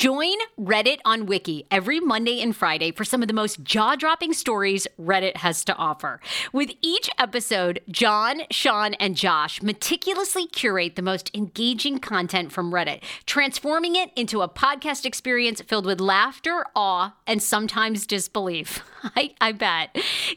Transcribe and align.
Join 0.00 0.38
Reddit 0.58 1.00
on 1.04 1.26
Wiki 1.26 1.66
every 1.70 2.00
Monday 2.00 2.40
and 2.40 2.56
Friday 2.56 2.90
for 2.90 3.04
some 3.04 3.20
of 3.20 3.28
the 3.28 3.34
most 3.34 3.62
jaw 3.62 3.96
dropping 3.96 4.32
stories 4.32 4.86
Reddit 4.98 5.36
has 5.36 5.62
to 5.66 5.76
offer. 5.76 6.20
With 6.54 6.70
each 6.80 7.10
episode, 7.18 7.80
John, 7.90 8.40
Sean, 8.50 8.94
and 8.94 9.14
Josh 9.14 9.60
meticulously 9.60 10.46
curate 10.46 10.96
the 10.96 11.02
most 11.02 11.30
engaging 11.34 11.98
content 11.98 12.50
from 12.50 12.72
Reddit, 12.72 13.02
transforming 13.26 13.94
it 13.94 14.10
into 14.16 14.40
a 14.40 14.48
podcast 14.48 15.04
experience 15.04 15.60
filled 15.60 15.84
with 15.84 16.00
laughter, 16.00 16.64
awe, 16.74 17.14
and 17.26 17.42
sometimes 17.42 18.06
disbelief. 18.06 18.82
I, 19.14 19.34
I 19.38 19.52
bet. 19.52 19.94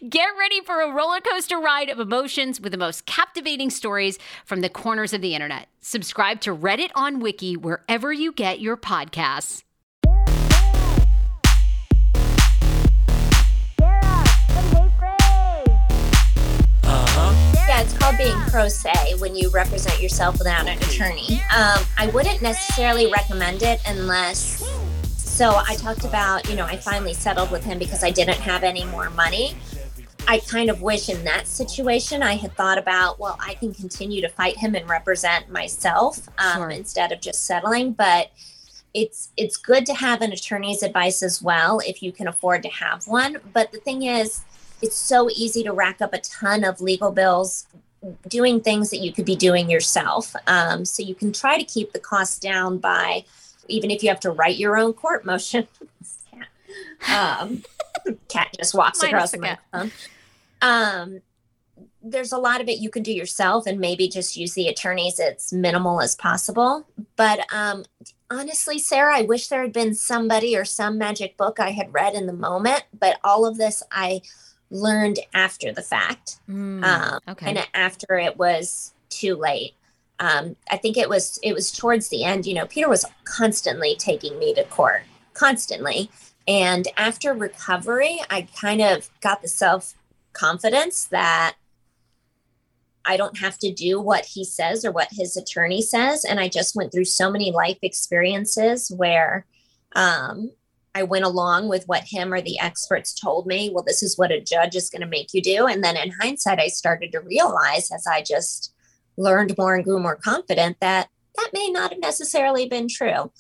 Get 0.10 0.28
ready 0.38 0.60
for 0.60 0.82
a 0.82 0.92
roller 0.92 1.22
coaster 1.22 1.58
ride 1.58 1.88
of 1.88 2.02
emotions 2.02 2.60
with 2.60 2.74
the 2.74 2.78
most 2.78 3.06
captivating 3.06 3.70
stories 3.70 4.20
from 4.44 4.60
the 4.60 4.68
corners 4.68 5.14
of 5.14 5.22
the 5.22 5.34
internet. 5.34 5.70
Subscribe 5.86 6.40
to 6.40 6.56
Reddit 6.56 6.92
on 6.96 7.20
Wiki 7.20 7.58
wherever 7.58 8.14
you 8.14 8.32
get 8.32 8.62
your 8.62 8.78
podcasts. 8.78 9.64
Yeah, 17.68 17.82
it's 17.82 17.98
called 17.98 18.18
being 18.18 18.38
pro 18.48 18.70
se 18.70 19.16
when 19.20 19.36
you 19.36 19.50
represent 19.50 20.02
yourself 20.02 20.38
without 20.38 20.70
an 20.70 20.78
attorney. 20.78 21.42
Um, 21.54 21.84
I 21.98 22.10
wouldn't 22.14 22.42
necessarily 22.42 23.12
recommend 23.12 23.62
it 23.62 23.82
unless. 23.86 24.64
So 25.18 25.62
I 25.68 25.76
talked 25.76 26.06
about, 26.06 26.50
you 26.50 26.56
know, 26.56 26.66
I 26.66 26.78
finally 26.78 27.14
settled 27.14 27.52
with 27.52 27.66
him 27.66 27.78
because 27.78 28.06
I 28.06 28.12
didn't 28.12 28.40
have 28.40 28.64
any 28.64 28.86
more 28.86 29.10
money. 29.10 29.58
I 30.28 30.40
kind 30.40 30.70
of 30.70 30.82
wish 30.82 31.10
in 31.10 31.24
that 31.26 31.48
situation 31.48 32.24
I 32.24 32.34
had 32.36 32.56
thought 32.56 32.78
about, 32.78 33.20
well, 33.20 33.38
I 33.40 33.56
can 33.56 33.74
continue 33.74 34.22
to 34.22 34.30
fight 34.30 34.58
him 34.58 34.74
and 34.76 34.88
represent 34.90 35.50
myself 35.52 36.28
um, 36.38 36.58
Sure. 36.58 36.70
instead 36.70 37.12
of 37.12 37.22
just 37.22 37.46
settling. 37.46 37.94
But 37.94 38.32
it's 38.94 39.30
it's 39.38 39.58
good 39.58 39.86
to 39.88 39.94
have 39.94 40.22
an 40.22 40.32
attorney's 40.32 40.84
advice 40.84 41.24
as 41.24 41.42
well 41.42 41.80
if 41.80 42.04
you 42.04 42.12
can 42.12 42.28
afford 42.28 42.64
to 42.64 42.70
have 42.70 43.08
one. 43.08 43.38
But 43.54 43.72
the 43.72 43.80
thing 43.80 44.04
is, 44.04 44.42
it's 44.82 44.96
so 44.96 45.30
easy 45.32 45.64
to 45.64 45.74
rack 45.74 46.02
up 46.02 46.14
a 46.14 46.20
ton 46.20 46.64
of 46.64 46.80
legal 46.80 47.12
bills 47.12 47.66
doing 48.28 48.60
things 48.62 48.90
that 48.90 48.98
you 48.98 49.14
could 49.14 49.26
be 49.26 49.36
doing 49.36 49.70
yourself. 49.70 50.36
Um, 50.48 50.86
so 50.86 51.02
you 51.04 51.16
can 51.16 51.32
try 51.32 51.58
to 51.58 51.64
keep 51.64 51.94
the 51.94 52.00
costs 52.00 52.38
down 52.40 52.78
by 52.78 53.26
even 53.68 53.90
if 53.92 54.04
you 54.04 54.10
have 54.10 54.20
to 54.22 54.32
write 54.32 54.58
your 54.58 54.78
own 54.78 54.94
court 54.94 55.26
motion. 55.32 55.68
um, 57.14 57.64
cat 58.28 58.50
just 58.58 58.74
walks 58.74 59.02
across 59.02 59.32
the 59.32 59.40
microphone. 59.40 59.92
Um, 60.62 61.22
there's 62.02 62.32
a 62.32 62.38
lot 62.38 62.62
of 62.62 62.68
it 62.68 62.80
you 62.80 62.90
can 62.90 63.04
do 63.04 63.14
yourself 63.14 63.66
and 63.66 63.80
maybe 63.80 64.08
just 64.08 64.36
use 64.36 64.54
the 64.54 64.68
attorneys 64.68 65.20
as 65.20 65.54
minimal 65.54 66.02
as 66.02 66.16
possible. 66.16 66.86
But 67.16 67.46
um, 67.54 67.86
honestly, 68.30 68.78
Sarah, 68.78 69.18
I 69.18 69.22
wish 69.22 69.48
there 69.48 69.62
had 69.62 69.74
been 69.74 69.96
somebody 69.96 70.56
or 70.56 70.66
some 70.66 70.98
magic 70.98 71.38
book 71.38 71.60
I 71.60 71.72
had 71.72 71.94
read 71.94 72.14
in 72.14 72.28
the 72.28 72.34
moment. 72.34 72.84
But 72.98 73.20
all 73.24 73.46
of 73.46 73.58
this 73.58 73.84
I 73.92 74.22
learned 74.70 75.20
after 75.34 75.72
the 75.72 75.82
fact 75.84 76.40
Mm, 76.50 76.84
um, 76.84 77.20
okay. 77.28 77.50
and 77.50 77.68
after 77.74 78.18
it 78.18 78.38
was 78.38 78.94
too 79.10 79.36
late. 79.36 79.74
Um, 80.20 80.56
I 80.70 80.78
think 80.78 80.98
it 80.98 81.10
was 81.10 81.40
it 81.44 81.54
was 81.54 81.72
towards 81.72 82.10
the 82.10 82.24
end. 82.24 82.46
You 82.46 82.54
know, 82.54 82.66
Peter 82.66 82.90
was 82.90 83.06
constantly 83.24 83.96
taking 83.98 84.38
me 84.40 84.54
to 84.54 84.64
court, 84.66 85.04
constantly. 85.34 86.10
And 86.48 86.88
after 86.98 87.34
recovery, 87.34 88.20
I 88.30 88.48
kind 88.60 88.82
of 88.82 89.10
got 89.22 89.42
the 89.42 89.48
self 89.48 89.94
confidence 90.34 91.06
that 91.06 91.56
I 93.06 93.18
don't 93.18 93.38
have 93.40 93.58
to 93.60 93.72
do 93.72 94.00
what 94.00 94.26
he 94.26 94.46
says 94.46 94.86
or 94.86 94.92
what 94.92 95.10
his 95.12 95.36
attorney 95.36 95.82
says. 95.82 96.24
And 96.24 96.40
I 96.40 96.48
just 96.48 96.76
went 96.76 96.92
through 96.92 97.06
so 97.06 97.30
many 97.30 97.52
life 97.52 97.78
experiences 97.82 98.92
where 98.96 99.46
um, 99.96 100.52
I 100.96 101.04
went 101.04 101.26
along 101.26 101.70
with 101.70 101.88
what 101.88 102.04
him 102.04 102.34
or 102.34 102.42
the 102.42 102.60
experts 102.60 103.14
told 103.14 103.46
me. 103.46 103.70
Well, 103.74 103.84
this 103.84 104.04
is 104.04 104.18
what 104.18 104.32
a 104.32 104.40
judge 104.40 104.76
is 104.76 104.90
going 104.90 105.02
to 105.02 105.08
make 105.08 105.34
you 105.34 105.42
do. 105.42 105.66
And 105.66 105.84
then 105.84 105.98
in 105.98 106.12
hindsight, 106.22 106.60
I 106.60 106.68
started 106.68 107.12
to 107.12 107.20
realize 107.20 107.92
as 107.92 108.06
I 108.08 108.22
just 108.22 108.74
learned 109.18 109.56
more 109.58 109.76
and 109.76 109.84
grew 109.84 110.00
more 110.00 110.16
confident 110.16 110.78
that 110.80 111.10
that 111.36 111.50
may 111.54 111.70
not 111.70 111.92
have 111.92 112.00
necessarily 112.00 112.68
been 112.68 112.88
true. 112.88 113.32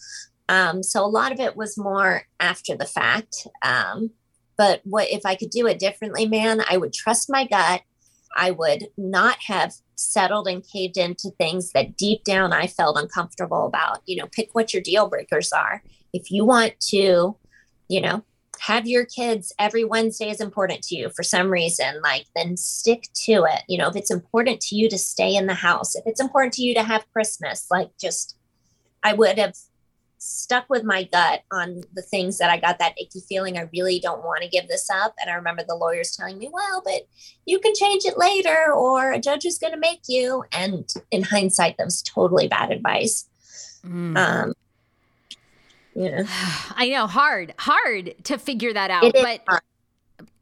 Um, 0.50 0.84
so 0.84 1.04
a 1.04 1.08
lot 1.08 1.32
of 1.32 1.40
it 1.40 1.56
was 1.56 1.78
more 1.78 2.24
after 2.40 2.76
the 2.76 2.86
fact. 2.86 3.48
Um, 3.62 4.12
but 4.58 4.82
what 4.84 5.10
if 5.10 5.26
I 5.26 5.36
could 5.36 5.50
do 5.50 5.68
it 5.68 5.80
differently, 5.80 6.28
man? 6.28 6.62
I 6.70 6.78
would 6.78 6.94
trust 6.94 7.30
my 7.30 7.46
gut. 7.48 7.82
I 8.36 8.52
would 8.52 8.88
not 8.98 9.38
have 9.48 9.74
settled 9.96 10.48
and 10.48 10.66
caved 10.68 10.98
into 10.98 11.32
things 11.38 11.72
that 11.72 11.98
deep 11.98 12.24
down 12.24 12.52
I 12.52 12.68
felt 12.68 12.98
uncomfortable 12.98 13.66
about. 13.66 14.02
You 14.06 14.18
know, 14.18 14.28
pick 14.32 14.50
what 14.54 14.74
your 14.74 14.82
deal 14.82 15.08
breakers 15.08 15.52
are. 15.52 15.84
If 16.14 16.32
you 16.32 16.46
want 16.46 16.80
to, 16.90 17.38
you 17.88 18.02
know, 18.02 18.24
have 18.60 18.88
your 18.88 19.06
kids 19.06 19.52
every 19.60 19.84
Wednesday 19.84 20.30
is 20.30 20.40
important 20.40 20.82
to 20.84 20.96
you 20.96 21.10
for 21.16 21.24
some 21.24 21.50
reason, 21.50 22.02
like 22.02 22.26
then 22.36 22.56
stick 22.56 23.08
to 23.14 23.44
it. 23.44 23.62
You 23.68 23.78
know, 23.78 23.90
if 23.90 23.96
it's 23.96 24.12
important 24.12 24.62
to 24.62 24.76
you 24.76 24.90
to 24.90 24.98
stay 24.98 25.36
in 25.36 25.48
the 25.48 25.54
house, 25.54 25.96
if 25.96 26.04
it's 26.06 26.22
important 26.22 26.54
to 26.54 26.64
you 26.64 26.74
to 26.76 26.84
have 26.84 27.12
Christmas, 27.12 27.66
like 27.70 27.90
just, 28.00 28.38
I 29.04 29.14
would 29.14 29.38
have 29.38 29.56
stuck 30.24 30.70
with 30.70 30.84
my 30.84 31.04
gut 31.04 31.42
on 31.52 31.84
the 31.94 32.02
things 32.02 32.38
that 32.38 32.50
I 32.50 32.58
got 32.58 32.80
that 32.80 32.94
icky 33.00 33.22
feeling. 33.28 33.58
I 33.58 33.68
really 33.74 34.00
don't 34.00 34.24
want 34.24 34.42
to 34.42 34.50
give 34.50 34.68
this 34.68 34.90
up. 34.90 35.14
And 35.20 35.30
I 35.30 35.34
remember 35.34 35.64
the 35.68 35.76
lawyers 35.76 36.16
telling 36.16 36.38
me, 36.38 36.50
well, 36.52 36.82
but 36.84 37.08
you 37.46 37.60
can 37.60 37.74
change 37.76 38.06
it 38.06 38.18
later 38.18 38.74
or 38.74 39.12
a 39.12 39.20
judge 39.20 39.46
is 39.46 39.58
going 39.58 39.74
to 39.74 39.80
make 39.80 40.04
you. 40.08 40.46
And 40.52 40.90
in 41.12 41.24
hindsight, 41.24 41.78
that 41.78 41.86
was 41.86 42.02
totally 42.02 42.48
bad 42.48 42.72
advice. 42.72 43.28
Mm. 43.86 44.18
Um, 44.18 44.54
know, 45.96 46.24
I 46.76 46.90
know, 46.90 47.08
hard, 47.08 47.54
hard 47.60 48.16
to 48.24 48.38
figure 48.38 48.74
that 48.74 48.92
out. 48.92 49.12
But 49.14 49.42
hard. 49.46 49.62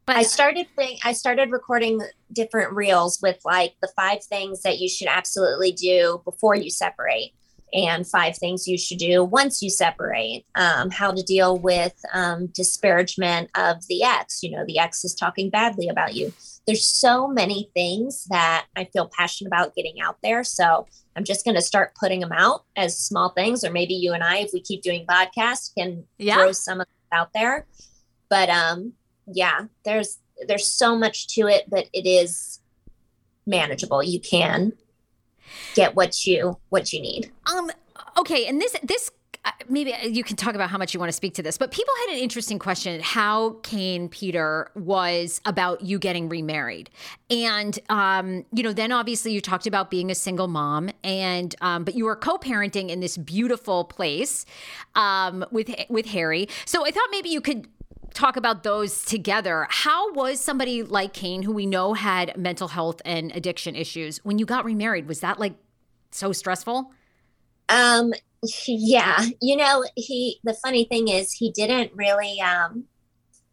but 0.06 0.16
I 0.16 0.24
started 0.24 0.68
think 0.76 1.04
I 1.04 1.14
started 1.14 1.52
recording 1.52 2.02
different 2.32 2.74
reels 2.74 3.20
with 3.22 3.40
like 3.46 3.74
the 3.82 3.92
five 3.96 4.24
things 4.24 4.62
that 4.62 4.78
you 4.78 4.88
should 4.88 5.08
absolutely 5.08 5.72
do 5.72 6.22
before 6.24 6.56
you 6.56 6.70
separate. 6.70 7.34
And 7.74 8.08
five 8.08 8.38
things 8.38 8.68
you 8.68 8.78
should 8.78 8.98
do 8.98 9.24
once 9.24 9.62
you 9.62 9.70
separate, 9.70 10.46
um, 10.56 10.90
how 10.90 11.12
to 11.12 11.22
deal 11.24 11.58
with 11.58 11.94
um, 12.14 12.48
disparagement 12.48 13.50
of 13.56 13.86
the 13.88 14.04
ex. 14.04 14.44
You 14.44 14.52
know, 14.52 14.66
the 14.66 14.80
ex 14.80 15.04
is 15.06 15.16
talking 15.16 15.50
badly 15.50 15.88
about 15.88 16.14
you. 16.16 16.34
There's 16.68 16.86
so 16.86 17.28
many 17.28 17.70
things 17.74 18.26
that 18.30 18.66
I 18.76 18.86
feel 18.86 19.10
passionate 19.18 19.50
about 19.50 19.76
getting 19.76 20.00
out 20.02 20.18
there. 20.22 20.44
So 20.44 20.88
I'm 21.16 21.24
just 21.24 21.46
going 21.46 21.56
to 21.56 21.62
start 21.62 21.96
putting 21.96 22.20
them 22.20 22.32
out 22.32 22.66
as 22.76 22.98
small 22.98 23.30
things, 23.30 23.64
or 23.64 23.72
maybe 23.72 23.94
you 23.94 24.14
and 24.14 24.24
I, 24.24 24.38
if 24.38 24.52
we 24.54 24.62
keep 24.62 24.82
doing 24.82 25.06
podcasts, 25.06 25.74
can 25.74 26.06
yeah. 26.18 26.36
throw 26.36 26.52
some 26.52 26.82
of 26.82 26.88
it 26.88 27.16
out 27.16 27.34
there. 27.34 27.66
But 28.30 28.50
um, 28.50 28.94
yeah, 29.28 29.66
there's 29.84 30.20
there's 30.48 30.66
so 30.66 30.96
much 30.96 31.28
to 31.36 31.48
it, 31.48 31.66
but 31.70 31.88
it 31.94 32.08
is 32.08 32.60
manageable. 33.46 34.04
You 34.04 34.20
can 34.20 34.74
get 35.76 35.96
what 35.96 36.26
you 36.26 36.58
what 36.70 36.94
you 36.94 37.02
need. 37.02 37.32
Um 37.54 37.72
okay, 38.18 38.48
and 38.48 38.62
this 38.62 38.76
this 38.84 39.12
uh, 39.44 39.50
maybe 39.68 39.92
you 40.04 40.24
can 40.24 40.36
talk 40.36 40.54
about 40.54 40.70
how 40.70 40.78
much 40.78 40.94
you 40.94 41.00
want 41.00 41.08
to 41.08 41.16
speak 41.16 41.34
to 41.34 41.42
this, 41.42 41.58
but 41.58 41.72
people 41.72 41.92
had 42.06 42.14
an 42.14 42.20
interesting 42.20 42.60
question 42.60 43.02
how 43.02 43.58
Kane 43.64 44.08
Peter 44.08 44.70
was 44.76 45.42
about 45.46 45.82
you 45.82 45.98
getting 45.98 46.30
remarried. 46.30 46.92
And, 47.32 47.80
um, 47.90 48.46
you 48.54 48.62
know, 48.62 48.72
then 48.72 48.92
obviously 48.92 49.32
you 49.32 49.42
talked 49.42 49.66
about 49.66 49.90
being 49.90 50.12
a 50.12 50.16
single 50.16 50.48
mom 50.48 50.92
and, 51.04 51.56
um, 51.62 51.84
but 51.84 51.96
you 51.96 52.06
were 52.06 52.16
co-parenting 52.16 52.90
in 52.90 53.00
this 53.00 53.18
beautiful 53.18 53.86
place, 53.86 54.46
um, 54.94 55.44
with, 55.52 55.74
with 55.90 56.06
Harry. 56.06 56.48
So 56.66 56.86
I 56.86 56.92
thought 56.92 57.08
maybe 57.10 57.30
you 57.30 57.42
could 57.42 57.68
talk 58.22 58.38
about 58.38 58.62
those 58.62 59.04
together. 59.04 59.68
How 59.70 60.14
was 60.14 60.40
somebody 60.40 60.84
like 60.84 61.12
Kane, 61.14 61.42
who 61.42 61.52
we 61.52 61.66
know 61.66 61.94
had 61.94 62.38
mental 62.38 62.68
health 62.68 63.02
and 63.04 63.32
addiction 63.36 63.76
issues, 63.76 64.20
when 64.20 64.38
you 64.38 64.46
got 64.46 64.64
remarried? 64.64 65.08
Was 65.08 65.22
that 65.22 65.40
like 65.40 65.56
so 66.12 66.32
stressful? 66.32 66.92
Um, 67.68 68.14
yeah, 68.68 69.26
you 69.42 69.56
know, 69.58 69.84
he. 69.96 70.40
The 70.44 70.54
funny 70.54 70.86
thing 70.86 71.08
is, 71.08 71.34
he 71.34 71.52
didn't 71.52 71.92
really. 71.96 72.40
Um, 72.40 72.86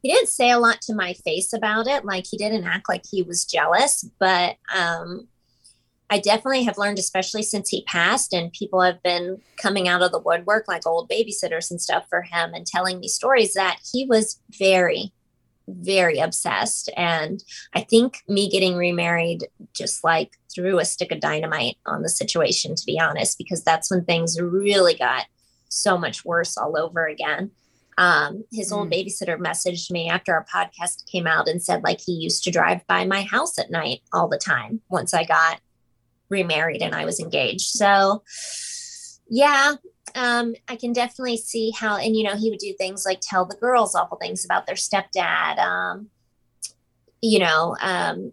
he 0.03 0.12
didn't 0.12 0.29
say 0.29 0.50
a 0.50 0.59
lot 0.59 0.81
to 0.82 0.94
my 0.94 1.15
face 1.15 1.53
about 1.53 1.87
it. 1.87 2.05
Like 2.05 2.25
he 2.31 2.37
didn't 2.37 2.65
act 2.65 2.88
like 2.88 3.03
he 3.11 3.23
was 3.23 3.44
jealous, 3.44 4.05
but 4.20 4.56
um, 4.75 5.29
I 6.10 6.19
definitely 6.19 6.64
have 6.64 6.78
learned, 6.78 6.99
especially 6.99 7.43
since 7.43 7.69
he 7.69 7.84
passed, 7.84 8.32
and 8.32 8.52
people 8.52 8.81
have 8.81 9.02
been 9.02 9.43
coming 9.56 9.88
out 9.88 10.02
of 10.02 10.10
the 10.10 10.19
woodwork 10.19 10.66
like 10.66 10.87
old 10.87 11.10
babysitters 11.10 11.70
and 11.70 11.81
stuff 11.81 12.06
for 12.08 12.22
him 12.22 12.55
and 12.55 12.66
telling 12.66 12.99
me 12.99 13.08
stories 13.08 13.52
that 13.55 13.78
he 13.93 14.06
was 14.06 14.40
very, 14.58 15.12
very 15.69 16.19
obsessed. 16.19 16.90
And 16.96 17.44
I 17.75 17.82
think 17.82 18.22
me 18.26 18.49
getting 18.49 18.76
remarried 18.76 19.49
just 19.75 20.02
like 20.02 20.38
threw 20.55 20.78
a 20.78 20.84
stick 20.87 21.12
of 21.12 21.20
dynamite 21.20 21.76
on 21.84 22.02
the 22.02 22.08
situation, 22.08 22.75
to 22.75 22.87
be 22.87 22.99
honest, 22.99 23.37
because 23.37 23.62
that's 23.62 23.90
when 23.90 24.05
things 24.05 24.40
really 24.40 24.94
got 24.94 25.26
so 25.69 25.99
much 25.99 26.25
worse 26.25 26.56
all 26.56 26.78
over 26.78 27.06
again. 27.06 27.50
Um, 27.99 28.44
his 28.52 28.72
old 28.72 28.90
mm. 28.90 28.94
babysitter 28.94 29.37
messaged 29.37 29.90
me 29.90 30.08
after 30.08 30.32
our 30.32 30.46
podcast 30.46 31.05
came 31.10 31.26
out 31.26 31.49
and 31.49 31.62
said 31.62 31.82
like 31.82 32.00
he 32.00 32.12
used 32.12 32.44
to 32.44 32.50
drive 32.50 32.87
by 32.87 33.05
my 33.05 33.22
house 33.22 33.58
at 33.58 33.72
night 33.72 34.02
all 34.12 34.28
the 34.28 34.38
time 34.38 34.81
once 34.88 35.12
I 35.12 35.25
got 35.25 35.60
remarried 36.29 36.83
and 36.83 36.95
I 36.95 37.05
was 37.05 37.21
engaged. 37.21 37.69
So, 37.71 38.23
yeah, 39.29 39.75
um, 40.15 40.55
I 40.69 40.77
can 40.77 40.93
definitely 40.93 41.37
see 41.37 41.71
how, 41.71 41.97
and 41.97 42.17
you 42.17 42.25
know, 42.25 42.37
he 42.37 42.51
would 42.51 42.59
do 42.59 42.75
things 42.79 43.05
like 43.05 43.21
tell 43.21 43.45
the 43.45 43.57
girls 43.57 43.95
awful 43.95 44.19
things 44.19 44.45
about 44.45 44.67
their 44.67 44.77
stepdad. 44.77 45.59
Um, 45.59 46.09
you 47.21 47.39
know, 47.41 47.77
um, 47.81 48.33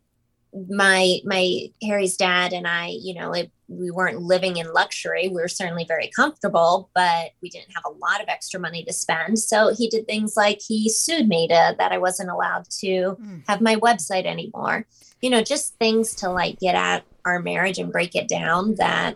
my 0.70 1.18
my 1.26 1.70
Harry's 1.84 2.16
dad 2.16 2.54
and 2.54 2.68
I, 2.68 2.96
you 3.00 3.14
know, 3.16 3.34
it, 3.34 3.52
we 3.68 3.92
weren't 3.92 4.22
living 4.22 4.58
in 4.58 4.72
luxury. 4.72 5.28
We 5.28 5.42
were 5.42 5.48
certainly 5.48 5.86
very 5.88 6.12
comfortable, 6.16 6.90
but 6.94 7.32
we 7.42 7.50
didn't 7.50 7.74
have 7.74 7.84
a 7.86 7.98
lot 7.98 8.22
of 8.22 8.30
extra 8.30 8.60
money 8.60 8.84
to 8.84 8.94
spend. 8.94 9.40
So 9.40 9.74
he 9.76 9.90
did 9.90 10.08
things 10.08 10.36
like 10.38 10.60
he 10.66 10.90
sued 10.90 11.28
me 11.28 11.48
to 11.48 11.76
that 11.78 11.92
I 11.92 11.98
wasn't 11.98 12.30
allowed 12.30 12.70
to 12.82 13.18
mm. 13.20 13.44
have 13.48 13.62
my 13.62 13.76
website 13.78 14.26
anymore. 14.26 14.86
You 15.22 15.30
know, 15.30 15.42
just 15.42 15.76
things 15.80 16.14
to 16.16 16.30
like 16.30 16.60
get 16.60 16.76
at 16.76 17.04
our 17.26 17.40
marriage 17.40 17.80
and 17.80 17.92
break 17.92 18.16
it 18.16 18.28
down 18.28 18.76
that 18.76 19.16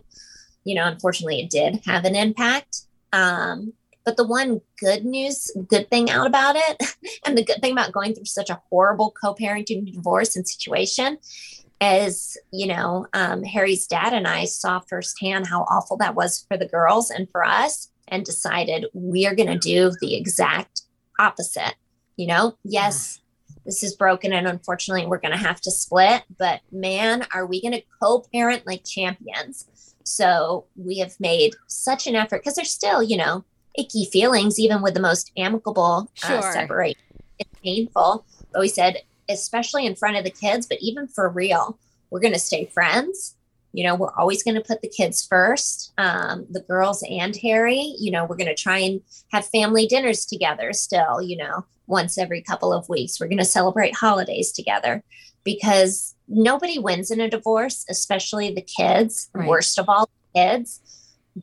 you 0.63 0.75
know 0.75 0.85
unfortunately 0.85 1.39
it 1.39 1.49
did 1.49 1.79
have 1.85 2.05
an 2.05 2.15
impact 2.15 2.81
um, 3.13 3.73
but 4.05 4.17
the 4.17 4.27
one 4.27 4.61
good 4.79 5.05
news 5.05 5.51
good 5.67 5.89
thing 5.89 6.09
out 6.09 6.27
about 6.27 6.55
it 6.55 6.83
and 7.25 7.37
the 7.37 7.43
good 7.43 7.61
thing 7.61 7.71
about 7.71 7.91
going 7.91 8.13
through 8.13 8.25
such 8.25 8.49
a 8.49 8.61
horrible 8.69 9.13
co-parenting 9.21 9.91
divorce 9.93 10.35
and 10.35 10.47
situation 10.47 11.17
is 11.81 12.37
you 12.51 12.67
know 12.67 13.05
um, 13.13 13.43
harry's 13.43 13.87
dad 13.87 14.13
and 14.13 14.27
i 14.27 14.45
saw 14.45 14.79
firsthand 14.79 15.47
how 15.47 15.61
awful 15.63 15.97
that 15.97 16.15
was 16.15 16.45
for 16.47 16.57
the 16.57 16.67
girls 16.67 17.09
and 17.09 17.29
for 17.31 17.45
us 17.45 17.89
and 18.09 18.25
decided 18.25 18.85
we 18.93 19.25
are 19.25 19.35
going 19.35 19.47
to 19.47 19.57
do 19.57 19.91
the 20.01 20.15
exact 20.15 20.81
opposite 21.19 21.75
you 22.17 22.27
know? 22.27 22.57
Yes 22.63 23.21
this 23.65 23.83
is 23.83 23.95
broken 23.95 24.33
and 24.33 24.47
unfortunately 24.47 25.05
we're 25.05 25.19
going 25.19 25.31
to 25.31 25.37
have 25.37 25.61
to 25.61 25.71
split 25.71 26.23
but 26.37 26.61
man 26.71 27.25
are 27.33 27.45
we 27.45 27.61
going 27.61 27.73
to 27.73 27.83
co-parent 28.01 28.65
like 28.65 28.83
champions? 28.83 29.67
So 30.03 30.65
we 30.75 30.97
have 30.99 31.19
made 31.19 31.53
such 31.67 32.07
an 32.07 32.15
effort 32.15 32.41
because 32.41 32.55
there's 32.55 32.71
still 32.71 33.03
you 33.03 33.17
know 33.17 33.43
icky 33.77 34.05
feelings 34.05 34.59
even 34.59 34.81
with 34.81 34.95
the 34.95 34.99
most 34.99 35.31
amicable 35.37 36.09
uh, 36.23 36.27
sure. 36.27 36.37
uh, 36.39 36.51
separation. 36.53 36.99
It's 37.37 37.59
painful. 37.63 38.25
But 38.51 38.61
we 38.61 38.67
said 38.67 38.97
especially 39.29 39.85
in 39.85 39.95
front 39.95 40.17
of 40.17 40.23
the 40.23 40.29
kids 40.29 40.65
but 40.65 40.77
even 40.81 41.07
for 41.07 41.29
real 41.29 41.77
we're 42.09 42.19
going 42.19 42.33
to 42.33 42.39
stay 42.39 42.65
friends 42.65 43.35
you 43.71 43.83
know 43.83 43.95
we're 43.95 44.13
always 44.15 44.43
going 44.43 44.55
to 44.55 44.61
put 44.61 44.81
the 44.81 44.89
kids 44.89 45.25
first 45.25 45.93
um, 45.97 46.45
the 46.49 46.61
girls 46.61 47.03
and 47.09 47.35
harry 47.37 47.95
you 47.99 48.11
know 48.11 48.25
we're 48.25 48.35
going 48.35 48.47
to 48.47 48.55
try 48.55 48.77
and 48.77 49.01
have 49.31 49.45
family 49.45 49.85
dinners 49.85 50.25
together 50.25 50.73
still 50.73 51.21
you 51.21 51.37
know 51.37 51.65
once 51.89 52.17
every 52.17 52.41
couple 52.41 52.71
of 52.71 52.87
weeks. 52.87 53.19
We're 53.19 53.27
going 53.27 53.39
to 53.39 53.45
celebrate 53.45 53.95
holidays 53.95 54.51
together 54.53 55.03
because 55.43 56.15
nobody 56.27 56.79
wins 56.79 57.11
in 57.11 57.19
a 57.19 57.29
divorce, 57.29 57.85
especially 57.89 58.53
the 58.53 58.61
kids, 58.61 59.29
right. 59.33 59.47
worst 59.47 59.77
of 59.77 59.89
all, 59.89 60.09
kids. 60.35 60.79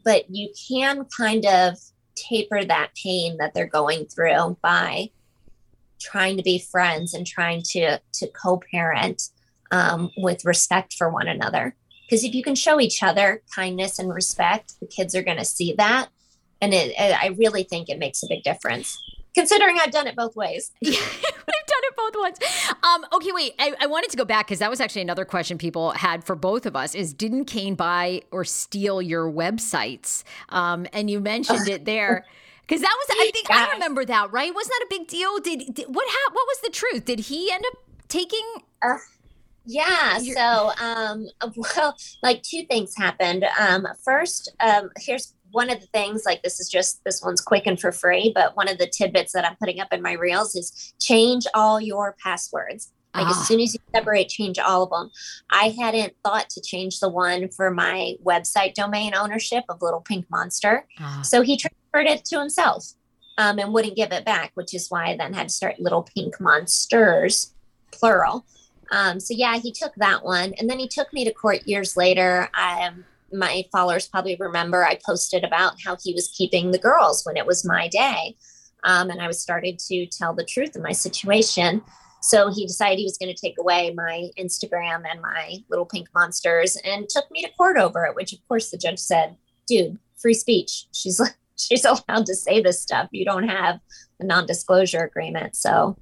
But 0.05 0.31
you 0.31 0.51
can 0.69 1.05
kind 1.05 1.45
of 1.45 1.77
taper 2.15 2.65
that 2.65 2.91
pain 2.95 3.37
that 3.39 3.53
they're 3.53 3.67
going 3.67 4.07
through 4.07 4.57
by 4.63 5.11
trying 6.01 6.37
to 6.37 6.43
be 6.43 6.59
friends 6.59 7.15
and 7.15 7.27
trying 7.27 7.63
to 7.63 8.01
to 8.15 8.27
co-parent 8.29 9.31
um, 9.71 10.11
with 10.17 10.45
respect 10.45 10.95
for 10.95 11.11
one 11.11 11.29
another 11.29 11.75
because 12.09 12.25
if 12.25 12.35
you 12.35 12.43
can 12.43 12.55
show 12.55 12.81
each 12.81 13.03
other 13.03 13.43
kindness 13.55 13.99
and 13.99 14.13
respect 14.13 14.75
the 14.81 14.87
kids 14.87 15.15
are 15.15 15.23
going 15.23 15.39
to 15.39 15.45
see 15.45 15.75
that 15.77 16.09
and 16.61 16.73
it, 16.73 16.93
it, 16.99 17.23
i 17.23 17.29
really 17.39 17.63
think 17.63 17.89
it 17.89 17.99
makes 17.99 18.23
a 18.23 18.27
big 18.29 18.43
difference 18.43 18.99
considering 19.37 19.79
I've 19.79 19.93
done 19.93 20.07
it 20.07 20.17
both 20.17 20.35
ways. 20.35 20.73
We've 20.83 20.95
done 20.95 21.83
it 21.83 21.97
both 21.97 22.15
ways. 22.23 22.35
Um, 22.83 23.05
okay, 23.13 23.31
wait. 23.33 23.55
I, 23.59 23.75
I 23.83 23.87
wanted 23.87 24.11
to 24.11 24.17
go 24.17 24.25
back 24.25 24.47
because 24.47 24.59
that 24.59 24.71
was 24.71 24.81
actually 24.81 25.03
another 25.03 25.27
question 25.27 25.59
people 25.59 25.91
had 25.93 26.25
for 26.25 26.35
both 26.35 26.67
of 26.67 26.75
us: 26.75 26.95
is 26.95 27.13
didn't 27.13 27.45
Kane 27.45 27.75
buy 27.75 28.23
or 28.33 28.45
steal 28.45 29.01
your 29.01 29.31
websites? 29.31 30.25
Um, 30.49 30.87
and 30.93 31.11
you 31.11 31.21
mentioned 31.21 31.69
it 31.69 31.85
there. 31.85 32.25
Because 32.67 32.83
that 32.83 32.97
was, 32.97 33.07
I 33.11 33.31
think, 33.33 33.51
I 33.51 33.71
remember 33.73 34.05
that, 34.05 34.33
right? 34.33 34.53
Wasn't 34.53 34.73
that 34.73 34.85
a 34.85 34.99
big 34.99 35.07
deal? 35.07 35.39
Did, 35.39 35.75
did 35.75 35.87
what? 35.87 36.07
Ha- 36.09 36.33
what 36.33 36.47
was 36.47 36.61
the 36.63 36.71
truth? 36.71 37.05
Did 37.05 37.21
he 37.21 37.53
end 37.53 37.65
up 37.67 37.79
taking? 38.09 38.45
Uh, 38.83 38.99
yeah. 39.65 40.19
So, 40.19 40.73
um, 40.81 41.27
well, 41.57 41.97
like 42.23 42.43
two 42.43 42.65
things 42.69 42.97
happened. 42.97 43.45
Um, 43.59 43.87
first, 44.05 44.53
um, 44.61 44.91
here's 44.99 45.35
one 45.53 45.71
of 45.71 45.81
the 45.81 45.87
things 45.87 46.25
like 46.27 46.43
this 46.43 46.61
is 46.61 46.69
just 46.69 47.03
this 47.05 47.23
one's 47.23 47.41
quick 47.41 47.67
and 47.67 47.81
for 47.81 47.93
free 47.93 48.33
but 48.35 48.57
one 48.57 48.69
of 48.69 48.79
the 48.79 48.87
tidbits 48.87 49.33
that 49.33 49.45
i'm 49.45 49.57
putting 49.57 49.81
up 49.81 49.93
in 49.93 50.03
my 50.03 50.13
reels 50.13 50.55
is 50.55 50.95
change 51.01 51.47
all 51.55 51.81
your 51.81 52.15
passwords 52.23 52.93
like 53.15 53.27
ah. 53.27 53.31
as 53.31 53.49
soon 53.49 53.61
as 53.61 53.73
you 53.73 53.81
separate 53.95 54.29
change 54.29 54.59
all 54.59 54.83
of 54.83 54.91
them 54.91 55.11
i 55.51 55.75
hadn't 55.81 56.13
thought 56.25 56.51
to 56.51 56.61
change 56.61 57.01
the 57.01 57.09
one 57.09 57.49
for 57.49 57.71
my 57.71 58.15
website 58.25 58.75
domain 58.75 59.15
ownership 59.15 59.65
of 59.69 59.81
little 59.81 60.01
pink 60.01 60.27
monster 60.31 60.87
ah. 60.99 61.21
so 61.23 61.43
he 61.43 61.57
it 62.05 62.25
to 62.25 62.39
himself 62.39 62.85
um, 63.39 63.59
and 63.59 63.73
wouldn't 63.73 63.97
give 63.97 64.13
it 64.13 64.25
back 64.25 64.51
which 64.55 64.75
is 64.75 64.89
why 64.91 65.07
i 65.07 65.17
then 65.17 65.33
had 65.33 65.49
to 65.49 65.55
start 65.55 65.81
little 65.81 66.03
pink 66.03 66.39
monsters 66.41 67.55
plural 67.93 68.45
um, 68.93 69.19
so 69.19 69.33
yeah 69.33 69.57
he 69.57 69.73
took 69.73 69.95
that 69.95 70.25
one 70.25 70.53
and 70.59 70.69
then 70.69 70.79
he 70.79 70.89
took 70.89 71.11
me 71.13 71.25
to 71.25 71.33
court 71.33 71.67
years 71.67 71.97
later 71.97 72.51
i 72.55 72.87
um, 72.87 73.05
my 73.33 73.65
followers 73.73 74.09
probably 74.09 74.37
remember 74.39 74.85
I 74.85 74.99
posted 75.05 75.45
about 75.45 75.75
how 75.85 75.97
he 76.03 76.13
was 76.13 76.29
keeping 76.29 76.71
the 76.71 76.79
girls 76.79 77.25
when 77.25 77.37
it 77.37 77.47
was 77.47 77.65
my 77.65 77.89
day. 77.89 78.37
Um, 78.85 79.11
and 79.11 79.21
I 79.21 79.27
was 79.27 79.41
started 79.41 79.79
to 79.81 80.07
tell 80.07 80.33
the 80.35 80.45
truth 80.45 80.77
of 80.77 80.83
my 80.83 80.93
situation. 80.93 81.83
So 82.23 82.51
he 82.51 82.67
decided 82.67 82.99
he 82.99 83.05
was 83.05 83.19
going 83.19 83.35
to 83.35 83.41
take 83.41 83.59
away 83.59 83.93
my 83.95 84.31
Instagram 84.39 85.05
and 85.11 85.21
my 85.21 85.59
little 85.69 85.87
pink 85.87 86.09
monsters 86.15 86.77
and 86.85 87.09
took 87.09 87.31
me 87.31 87.43
to 87.43 87.51
court 87.57 87.77
over 87.77 88.05
it, 88.05 88.15
which 88.15 88.33
of 88.33 88.47
course 88.49 88.71
the 88.71 88.79
judge 88.79 88.99
said, 88.99 89.37
dude, 89.67 89.99
free 90.17 90.35
speech. 90.35 90.87
She's 90.93 91.21
like, 91.21 91.35
she's 91.67 91.85
allowed 91.85 92.27
to 92.27 92.35
say 92.35 92.61
this 92.61 92.81
stuff. 92.81 93.09
You 93.13 93.25
don't 93.25 93.49
have 93.49 93.81
a 94.21 94.25
non-disclosure 94.25 95.05
agreement. 95.05 95.57
So 95.57 95.97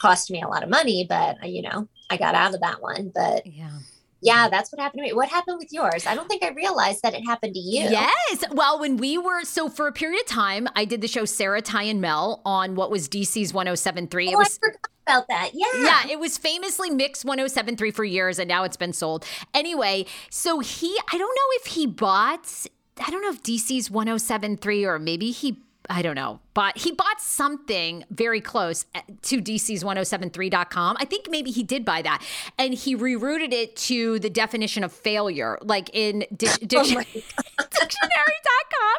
cost 0.00 0.30
me 0.30 0.42
a 0.42 0.48
lot 0.48 0.62
of 0.62 0.68
money, 0.68 1.06
but 1.08 1.42
uh, 1.42 1.46
you 1.46 1.62
know, 1.62 1.88
I 2.10 2.16
got 2.16 2.34
out 2.34 2.54
of 2.54 2.60
that 2.60 2.82
one. 2.82 3.12
But 3.14 3.46
yeah 3.46 3.78
Yeah, 4.20 4.48
that's 4.48 4.72
what 4.72 4.80
happened 4.80 5.00
to 5.00 5.02
me. 5.04 5.12
What 5.12 5.28
happened 5.28 5.58
with 5.58 5.72
yours? 5.72 6.06
I 6.06 6.14
don't 6.14 6.28
think 6.28 6.42
I 6.42 6.50
realized 6.50 7.02
that 7.02 7.14
it 7.14 7.22
happened 7.26 7.54
to 7.54 7.60
you. 7.60 7.82
Yes. 7.82 8.44
Well, 8.50 8.78
when 8.78 8.96
we 8.96 9.18
were 9.18 9.44
so 9.44 9.68
for 9.68 9.86
a 9.86 9.92
period 9.92 10.20
of 10.20 10.26
time, 10.26 10.68
I 10.74 10.84
did 10.84 11.00
the 11.00 11.08
show 11.08 11.24
Sarah, 11.24 11.62
Ty, 11.62 11.84
and 11.84 12.00
Mel 12.00 12.42
on 12.44 12.74
what 12.74 12.90
was 12.90 13.08
DC's 13.08 13.52
1073. 13.52 14.28
Oh, 14.28 14.30
it 14.30 14.34
oh, 14.34 14.38
was 14.38 14.58
I 14.62 14.66
forgot 14.66 14.90
about 15.06 15.28
that. 15.28 15.50
Yeah. 15.54 15.66
Yeah, 15.76 16.12
it 16.12 16.18
was 16.18 16.38
famously 16.38 16.90
Mix 16.90 17.24
1073 17.24 17.90
for 17.90 18.04
years 18.04 18.38
and 18.38 18.48
now 18.48 18.64
it's 18.64 18.76
been 18.76 18.92
sold. 18.92 19.24
Anyway, 19.54 20.06
so 20.30 20.60
he 20.60 20.98
I 21.12 21.18
don't 21.18 21.20
know 21.20 21.48
if 21.60 21.66
he 21.66 21.86
bought 21.86 22.66
I 23.04 23.10
don't 23.10 23.22
know 23.22 23.30
if 23.30 23.42
DC's 23.42 23.90
1073 23.90 24.84
or 24.84 24.98
maybe 24.98 25.30
he 25.30 25.58
I 25.88 26.02
don't 26.02 26.16
know, 26.16 26.40
but 26.52 26.76
he 26.78 26.90
bought 26.90 27.20
something 27.20 28.02
very 28.10 28.40
close 28.40 28.86
uh, 28.96 29.02
to 29.22 29.40
DC's 29.40 29.84
1073.com. 29.84 30.96
I 30.98 31.04
think 31.04 31.30
maybe 31.30 31.52
he 31.52 31.62
did 31.62 31.84
buy 31.84 32.02
that. 32.02 32.24
And 32.58 32.74
he 32.74 32.96
rerouted 32.96 33.52
it 33.52 33.76
to 33.76 34.18
the 34.18 34.28
definition 34.28 34.82
of 34.82 34.90
failure, 34.90 35.58
like 35.62 35.88
in 35.92 36.24
di- 36.36 36.48
Oh 36.50 36.56
dictionary, 36.66 37.04
dictionary.com. 37.70 38.96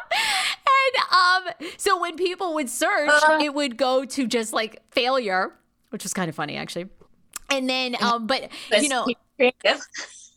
And 0.80 1.50
um, 1.60 1.68
so 1.76 2.00
when 2.00 2.16
people 2.16 2.54
would 2.54 2.70
search, 2.70 3.10
Uh. 3.10 3.38
it 3.42 3.52
would 3.52 3.76
go 3.76 4.06
to 4.06 4.26
just 4.26 4.54
like 4.54 4.80
failure, 4.90 5.52
which 5.90 6.04
was 6.04 6.14
kind 6.14 6.30
of 6.30 6.34
funny 6.34 6.56
actually. 6.56 6.86
And 7.50 7.68
then, 7.68 7.96
um, 8.00 8.26
but 8.26 8.50
you 8.80 8.88
know, 8.88 9.06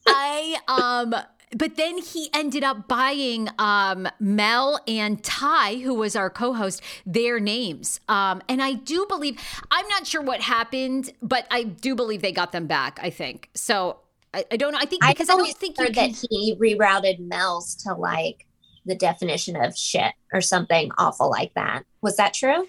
I 0.05 0.57
um 0.67 1.15
but 1.55 1.75
then 1.75 1.97
he 1.97 2.29
ended 2.33 2.63
up 2.63 2.87
buying 2.87 3.49
um, 3.59 4.07
Mel 4.19 4.79
and 4.87 5.23
Ty, 5.23 5.75
who 5.75 5.93
was 5.93 6.15
our 6.15 6.29
co-host, 6.29 6.81
their 7.05 7.39
names. 7.39 7.99
Um, 8.07 8.41
and 8.47 8.61
I 8.61 8.73
do 8.73 9.05
believe 9.07 9.39
I'm 9.69 9.87
not 9.87 10.07
sure 10.07 10.21
what 10.21 10.41
happened, 10.41 11.11
but 11.21 11.47
I 11.51 11.63
do 11.63 11.95
believe 11.95 12.21
they 12.21 12.31
got 12.31 12.51
them 12.51 12.67
back. 12.67 12.99
I 13.01 13.09
think 13.09 13.49
so. 13.53 13.97
I, 14.33 14.45
I 14.51 14.57
don't 14.57 14.71
know. 14.71 14.79
I 14.79 14.85
think 14.85 15.05
because 15.05 15.29
I, 15.29 15.33
I 15.33 15.35
don't 15.35 15.41
always 15.41 15.55
think 15.55 15.77
you 15.77 15.85
heard 15.85 15.93
can. 15.93 16.11
that 16.11 16.27
he 16.29 16.55
rerouted 16.55 17.19
Mel's 17.19 17.75
to 17.83 17.93
like 17.93 18.45
the 18.85 18.95
definition 18.95 19.55
of 19.55 19.77
shit 19.77 20.13
or 20.33 20.41
something 20.41 20.91
awful 20.97 21.29
like 21.29 21.53
that. 21.55 21.83
Was 22.01 22.15
that 22.17 22.33
true? 22.33 22.67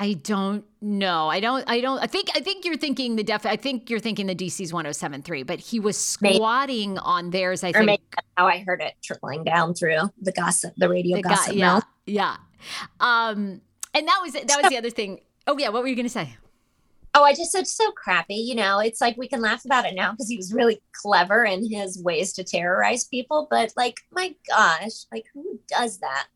I 0.00 0.12
don't 0.12 0.64
know. 0.80 1.26
I 1.28 1.40
don't. 1.40 1.64
I 1.68 1.80
don't. 1.80 1.98
I 1.98 2.06
think. 2.06 2.28
I 2.36 2.40
think 2.40 2.64
you're 2.64 2.76
thinking 2.76 3.16
the 3.16 3.24
def. 3.24 3.44
I 3.44 3.56
think 3.56 3.90
you're 3.90 3.98
thinking 3.98 4.26
the 4.28 4.34
DC's 4.34 4.72
1073, 4.72 5.42
but 5.42 5.58
he 5.58 5.80
was 5.80 6.16
Maybe. 6.20 6.36
squatting 6.36 6.98
on 6.98 7.30
theirs. 7.30 7.64
I 7.64 7.70
Or 7.70 7.72
think. 7.72 7.86
maybe 7.86 8.02
that's 8.14 8.28
how 8.36 8.46
I 8.46 8.58
heard 8.58 8.80
it 8.80 8.94
trickling 9.02 9.42
down 9.42 9.74
through 9.74 9.98
the 10.22 10.30
gossip, 10.30 10.72
the 10.76 10.88
radio 10.88 11.16
the 11.16 11.22
gossip 11.24 11.56
yeah, 11.56 11.72
mill. 11.74 11.82
yeah. 12.06 12.36
Um, 13.00 13.60
and 13.92 14.06
that 14.06 14.20
was 14.22 14.36
it 14.36 14.46
that 14.46 14.62
was 14.62 14.70
the 14.70 14.78
other 14.78 14.90
thing. 14.90 15.18
Oh 15.48 15.58
yeah, 15.58 15.70
what 15.70 15.82
were 15.82 15.88
you 15.88 15.96
gonna 15.96 16.08
say? 16.08 16.36
Oh, 17.14 17.24
I 17.24 17.32
just 17.34 17.50
said 17.50 17.66
so 17.66 17.90
crappy. 17.90 18.34
You 18.36 18.54
know, 18.54 18.78
it's 18.78 19.00
like 19.00 19.16
we 19.16 19.26
can 19.26 19.40
laugh 19.40 19.64
about 19.64 19.84
it 19.84 19.94
now 19.96 20.12
because 20.12 20.28
he 20.28 20.36
was 20.36 20.52
really 20.52 20.80
clever 20.92 21.44
in 21.44 21.68
his 21.68 22.00
ways 22.00 22.32
to 22.34 22.44
terrorize 22.44 23.02
people. 23.04 23.48
But 23.50 23.72
like, 23.76 23.96
my 24.12 24.36
gosh, 24.46 25.06
like 25.10 25.24
who 25.34 25.58
does 25.66 25.98
that? 25.98 26.26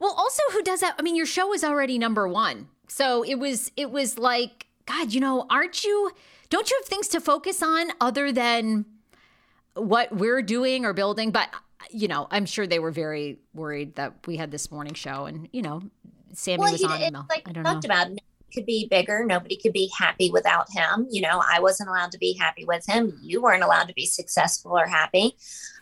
Well, 0.00 0.14
also, 0.16 0.42
who 0.52 0.62
does 0.62 0.80
that? 0.80 0.94
I 0.98 1.02
mean, 1.02 1.16
your 1.16 1.26
show 1.26 1.52
is 1.52 1.62
already 1.64 1.98
number 1.98 2.28
one, 2.28 2.68
so 2.92 3.22
it 3.22 3.36
was 3.36 3.72
it 3.76 3.90
was 3.90 4.18
like, 4.18 4.66
God, 4.84 5.14
you 5.14 5.20
know, 5.20 5.46
aren't 5.48 5.82
you? 5.82 6.10
Don't 6.50 6.70
you 6.70 6.78
have 6.82 6.86
things 6.86 7.08
to 7.08 7.20
focus 7.20 7.62
on 7.62 7.88
other 8.02 8.30
than 8.30 8.84
what 9.74 10.14
we're 10.14 10.42
doing 10.42 10.84
or 10.84 10.92
building? 10.92 11.30
But 11.30 11.48
you 11.90 12.06
know, 12.06 12.28
I'm 12.30 12.44
sure 12.44 12.66
they 12.66 12.78
were 12.78 12.90
very 12.90 13.38
worried 13.54 13.94
that 13.94 14.26
we 14.26 14.36
had 14.36 14.50
this 14.50 14.70
morning 14.70 14.92
show, 14.92 15.24
and 15.24 15.48
you 15.52 15.62
know, 15.62 15.80
Sammy 16.34 16.58
well, 16.58 16.72
was 16.72 16.80
he, 16.82 16.86
on. 16.86 16.92
it's 16.96 17.04
and 17.04 17.12
Mel. 17.14 17.26
like 17.30 17.48
I 17.48 17.52
don't 17.52 17.64
talked 17.64 17.88
know. 17.88 17.94
about. 17.94 18.08
Nobody 18.08 18.24
could 18.52 18.66
be 18.66 18.86
bigger. 18.90 19.24
Nobody 19.24 19.56
could 19.56 19.72
be 19.72 19.90
happy 19.98 20.30
without 20.30 20.66
him. 20.70 21.06
You 21.10 21.22
know, 21.22 21.42
I 21.50 21.60
wasn't 21.60 21.88
allowed 21.88 22.12
to 22.12 22.18
be 22.18 22.34
happy 22.34 22.66
with 22.66 22.84
him. 22.86 23.18
You 23.22 23.40
weren't 23.40 23.62
allowed 23.62 23.88
to 23.88 23.94
be 23.94 24.04
successful 24.04 24.78
or 24.78 24.86
happy. 24.86 25.34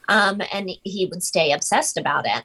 Um, 0.08 0.40
and 0.52 0.70
he 0.84 1.06
would 1.06 1.24
stay 1.24 1.50
obsessed 1.50 1.96
about 1.96 2.24
it. 2.26 2.44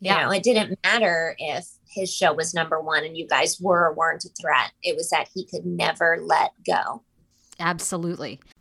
Yeah. 0.00 0.20
You 0.20 0.24
know, 0.26 0.32
it 0.32 0.42
didn't 0.42 0.78
matter 0.84 1.34
if 1.38 1.66
his 1.88 2.12
show 2.12 2.32
was 2.32 2.54
number 2.54 2.80
one 2.80 3.04
and 3.04 3.16
you 3.16 3.26
guys 3.26 3.60
were 3.60 3.88
or 3.88 3.94
weren't 3.94 4.24
a 4.24 4.28
threat. 4.40 4.72
It 4.82 4.96
was 4.96 5.10
that 5.10 5.28
he 5.32 5.46
could 5.46 5.64
never 5.64 6.18
let 6.22 6.52
go. 6.66 7.02
Absolutely. 7.60 8.40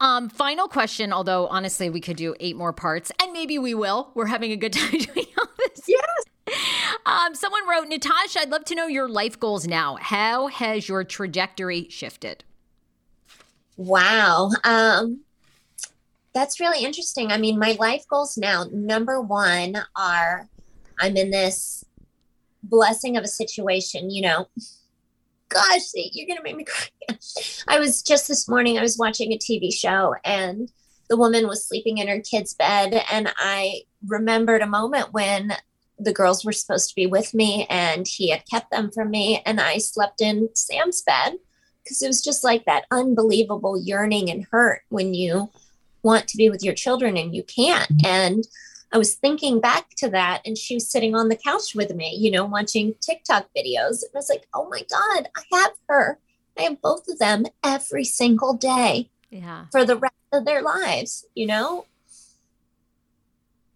Um, 0.00 0.28
final 0.28 0.68
question, 0.68 1.12
although 1.12 1.46
honestly, 1.48 1.90
we 1.90 2.00
could 2.00 2.16
do 2.16 2.34
eight 2.40 2.56
more 2.56 2.72
parts, 2.72 3.10
and 3.20 3.32
maybe 3.32 3.58
we 3.58 3.74
will. 3.74 4.10
We're 4.14 4.26
having 4.26 4.52
a 4.52 4.56
good 4.56 4.72
time 4.74 4.98
doing 4.98 5.26
all 5.38 5.48
this. 5.58 5.82
Yes. 5.86 6.58
Um, 7.04 7.34
someone 7.34 7.68
wrote, 7.68 7.88
Natasha, 7.88 8.40
I'd 8.40 8.50
love 8.50 8.64
to 8.66 8.74
know 8.74 8.86
your 8.86 9.08
life 9.08 9.38
goals 9.38 9.66
now. 9.66 9.96
How 10.00 10.46
has 10.48 10.88
your 10.88 11.04
trajectory 11.04 11.88
shifted? 11.90 12.44
Wow. 13.76 14.50
Um, 14.64 15.20
that's 16.34 16.60
really 16.60 16.84
interesting. 16.84 17.30
I 17.32 17.38
mean, 17.38 17.58
my 17.58 17.76
life 17.78 18.04
goals 18.08 18.36
now, 18.38 18.66
number 18.72 19.20
one, 19.20 19.76
are 19.96 20.48
I'm 21.00 21.16
in 21.16 21.30
this 21.30 21.84
blessing 22.62 23.16
of 23.16 23.24
a 23.24 23.28
situation, 23.28 24.10
you 24.10 24.22
know. 24.22 24.48
Gosh, 25.48 25.82
you're 25.94 26.26
gonna 26.26 26.42
make 26.42 26.56
me 26.56 26.64
cry. 26.64 27.18
I 27.68 27.78
was 27.78 28.02
just 28.02 28.28
this 28.28 28.48
morning, 28.48 28.78
I 28.78 28.82
was 28.82 28.98
watching 28.98 29.32
a 29.32 29.38
TV 29.38 29.72
show 29.72 30.14
and 30.24 30.70
the 31.08 31.16
woman 31.16 31.46
was 31.46 31.66
sleeping 31.66 31.98
in 31.98 32.08
her 32.08 32.20
kid's 32.20 32.52
bed, 32.52 33.02
and 33.10 33.32
I 33.38 33.82
remembered 34.06 34.60
a 34.60 34.66
moment 34.66 35.12
when 35.12 35.52
the 35.98 36.12
girls 36.12 36.44
were 36.44 36.52
supposed 36.52 36.90
to 36.90 36.94
be 36.94 37.06
with 37.06 37.32
me 37.32 37.66
and 37.70 38.06
he 38.06 38.30
had 38.30 38.48
kept 38.50 38.70
them 38.70 38.90
from 38.90 39.10
me, 39.10 39.42
and 39.46 39.60
I 39.60 39.78
slept 39.78 40.20
in 40.20 40.50
Sam's 40.54 41.02
bed 41.02 41.38
because 41.82 42.02
it 42.02 42.08
was 42.08 42.22
just 42.22 42.44
like 42.44 42.66
that 42.66 42.84
unbelievable 42.90 43.80
yearning 43.80 44.30
and 44.30 44.46
hurt 44.50 44.82
when 44.90 45.14
you 45.14 45.50
want 46.02 46.28
to 46.28 46.36
be 46.36 46.50
with 46.50 46.62
your 46.62 46.74
children 46.74 47.16
and 47.16 47.34
you 47.34 47.42
can't. 47.42 47.90
And 48.04 48.46
I 48.92 48.98
was 48.98 49.14
thinking 49.14 49.60
back 49.60 49.90
to 49.98 50.08
that, 50.10 50.40
and 50.46 50.56
she 50.56 50.74
was 50.74 50.90
sitting 50.90 51.14
on 51.14 51.28
the 51.28 51.36
couch 51.36 51.74
with 51.74 51.94
me, 51.94 52.16
you 52.16 52.30
know, 52.30 52.44
watching 52.44 52.94
TikTok 53.00 53.48
videos. 53.56 54.02
And 54.02 54.10
I 54.14 54.18
was 54.18 54.28
like, 54.30 54.46
oh 54.54 54.68
my 54.70 54.82
God, 54.90 55.28
I 55.36 55.42
have 55.56 55.72
her. 55.88 56.18
I 56.58 56.62
have 56.62 56.80
both 56.80 57.06
of 57.08 57.18
them 57.18 57.44
every 57.62 58.04
single 58.04 58.54
day 58.54 59.10
Yeah. 59.30 59.66
for 59.70 59.84
the 59.84 59.96
rest 59.96 60.14
of 60.32 60.44
their 60.44 60.62
lives, 60.62 61.26
you 61.34 61.46
know? 61.46 61.84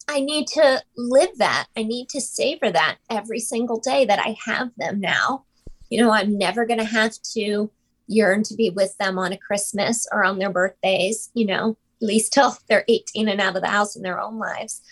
I 0.09 0.21
need 0.21 0.47
to 0.49 0.83
live 0.97 1.39
that. 1.39 1.67
I 1.77 1.85
need 1.85 2.09
to 2.11 2.21
savor 2.21 2.71
that 2.71 2.97
every 3.09 3.39
single 3.39 3.79
day 3.79 4.05
that 4.05 4.19
I 4.19 4.37
have 4.47 4.71
them 4.77 5.01
now. 5.01 5.45
You 5.91 6.03
know, 6.03 6.11
I'm 6.11 6.37
never 6.37 6.67
going 6.67 6.81
to 6.81 6.85
have 6.85 7.15
to 7.35 7.71
yearn 8.09 8.43
to 8.45 8.55
be 8.55 8.71
with 8.71 8.97
them 8.99 9.19
on 9.19 9.33
a 9.33 9.39
Christmas 9.39 10.07
or 10.11 10.25
on 10.25 10.39
their 10.39 10.51
birthdays, 10.51 11.31
you 11.35 11.47
know, 11.47 11.77
least 12.03 12.33
till 12.33 12.57
they're 12.69 12.85
18 12.89 13.29
and 13.29 13.41
out 13.41 13.57
of 13.57 13.63
the 13.63 13.69
house 13.69 13.97
in 13.97 14.03
their 14.03 14.21
own 14.21 14.39
lives. 14.39 14.83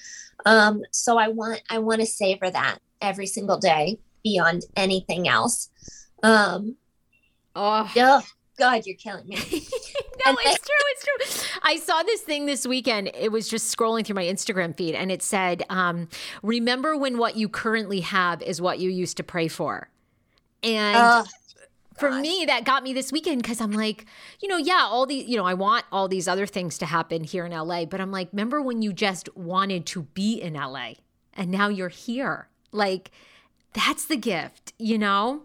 Um, 0.47 0.83
so 0.91 1.19
I 1.19 1.29
want 1.29 1.63
I 1.69 1.79
want 1.79 2.01
to 2.01 2.07
savor 2.07 2.51
that 2.51 2.79
every 3.03 3.27
single 3.27 3.59
day 3.59 3.99
beyond 4.23 4.63
anything 4.77 5.29
else. 5.29 5.69
Um, 6.23 6.77
Oh, 7.57 7.91
oh 7.97 8.23
God, 8.59 8.87
you're 8.87 8.97
killing 8.97 9.27
me. 9.27 9.37
no, 9.37 9.41
it's 9.51 10.61
true. 10.61 11.25
It's 11.27 11.43
true. 11.43 11.59
I 11.63 11.77
saw 11.77 12.03
this 12.03 12.21
thing 12.21 12.47
this 12.47 12.67
weekend. 12.67 13.11
It 13.15 13.33
was 13.33 13.49
just 13.49 13.77
scrolling 13.77 14.05
through 14.05 14.17
my 14.17 14.25
Instagram 14.25 14.77
feed 14.77 14.95
and 14.95 15.11
it 15.11 15.23
said, 15.23 15.65
um, 15.69 16.09
Remember 16.43 16.97
when 16.97 17.19
what 17.19 17.37
you 17.37 17.49
currently 17.49 18.01
have 18.01 18.43
is 18.43 18.61
what 18.61 18.79
you 18.79 18.91
used 18.91 19.17
to 19.17 19.23
pray 19.23 19.49
for. 19.49 19.91
And 20.63 20.97
Uh, 20.97 21.25
for 22.01 22.11
me, 22.11 22.45
that 22.47 22.65
got 22.65 22.83
me 22.83 22.93
this 22.93 23.13
weekend 23.13 23.43
because 23.43 23.61
I'm 23.61 23.73
like, 23.73 24.07
you 24.41 24.49
know, 24.49 24.57
yeah, 24.57 24.87
all 24.91 25.07
these, 25.07 25.27
you 25.29 25.37
know, 25.37 25.45
I 25.45 25.55
want 25.55 25.85
all 25.93 26.09
these 26.09 26.27
other 26.27 26.47
things 26.47 26.79
to 26.79 26.87
happen 26.87 27.23
here 27.25 27.45
in 27.45 27.53
LA, 27.53 27.85
but 27.85 28.01
I'm 28.01 28.11
like, 28.11 28.31
remember 28.33 28.63
when 28.63 28.81
you 28.83 28.93
just 28.93 29.35
wanted 29.37 29.87
to 29.87 30.03
be 30.03 30.41
in 30.41 30.55
LA 30.55 30.95
and 31.35 31.51
now 31.51 31.69
you're 31.69 31.89
here? 31.89 32.49
Like, 32.73 33.11
that's 33.75 34.07
the 34.07 34.17
gift, 34.17 34.73
you 34.79 34.99
know? 34.99 35.43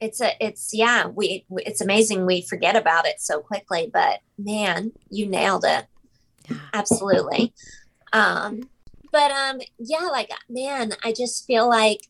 It's 0.00 0.20
a, 0.20 0.32
it's, 0.40 0.72
yeah, 0.72 1.06
we, 1.06 1.44
it's 1.50 1.80
amazing. 1.80 2.26
We 2.26 2.42
forget 2.42 2.76
about 2.76 3.06
it 3.06 3.20
so 3.20 3.40
quickly, 3.40 3.90
but 3.92 4.20
man, 4.38 4.92
you 5.10 5.26
nailed 5.26 5.64
it. 5.66 5.86
Absolutely. 6.72 7.52
Um, 8.12 8.68
but 9.10 9.30
um, 9.30 9.60
yeah, 9.78 10.08
like, 10.10 10.30
man, 10.48 10.92
I 11.02 11.12
just 11.12 11.46
feel 11.46 11.68
like 11.68 12.08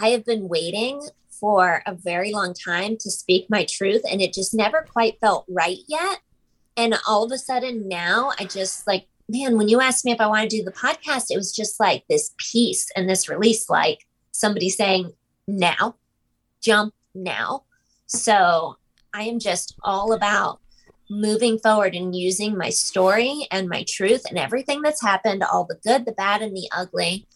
I 0.00 0.08
have 0.08 0.24
been 0.24 0.48
waiting 0.48 1.02
for 1.44 1.82
a 1.84 1.94
very 1.94 2.32
long 2.32 2.54
time 2.54 2.96
to 2.96 3.10
speak 3.10 3.44
my 3.50 3.66
truth 3.66 4.00
and 4.10 4.22
it 4.22 4.32
just 4.32 4.54
never 4.54 4.80
quite 4.80 5.20
felt 5.20 5.44
right 5.46 5.76
yet. 5.86 6.20
And 6.74 6.94
all 7.06 7.22
of 7.22 7.32
a 7.32 7.36
sudden 7.36 7.86
now 7.86 8.32
I 8.40 8.46
just 8.46 8.86
like, 8.86 9.08
man, 9.28 9.58
when 9.58 9.68
you 9.68 9.78
asked 9.78 10.06
me 10.06 10.12
if 10.12 10.22
I 10.22 10.26
want 10.26 10.48
to 10.48 10.56
do 10.56 10.64
the 10.64 10.72
podcast, 10.72 11.26
it 11.28 11.36
was 11.36 11.54
just 11.54 11.78
like 11.78 12.02
this 12.08 12.34
peace 12.38 12.90
and 12.96 13.10
this 13.10 13.28
release, 13.28 13.68
like 13.68 14.06
somebody 14.30 14.70
saying, 14.70 15.12
now, 15.46 15.96
jump 16.62 16.94
now. 17.14 17.64
So 18.06 18.78
I 19.12 19.24
am 19.24 19.38
just 19.38 19.74
all 19.84 20.14
about 20.14 20.60
moving 21.10 21.58
forward 21.58 21.94
and 21.94 22.16
using 22.16 22.56
my 22.56 22.70
story 22.70 23.46
and 23.50 23.68
my 23.68 23.84
truth 23.86 24.22
and 24.30 24.38
everything 24.38 24.80
that's 24.80 25.02
happened, 25.02 25.42
all 25.42 25.66
the 25.66 25.78
good, 25.84 26.06
the 26.06 26.12
bad, 26.12 26.40
and 26.40 26.56
the 26.56 26.70
ugly, 26.72 27.26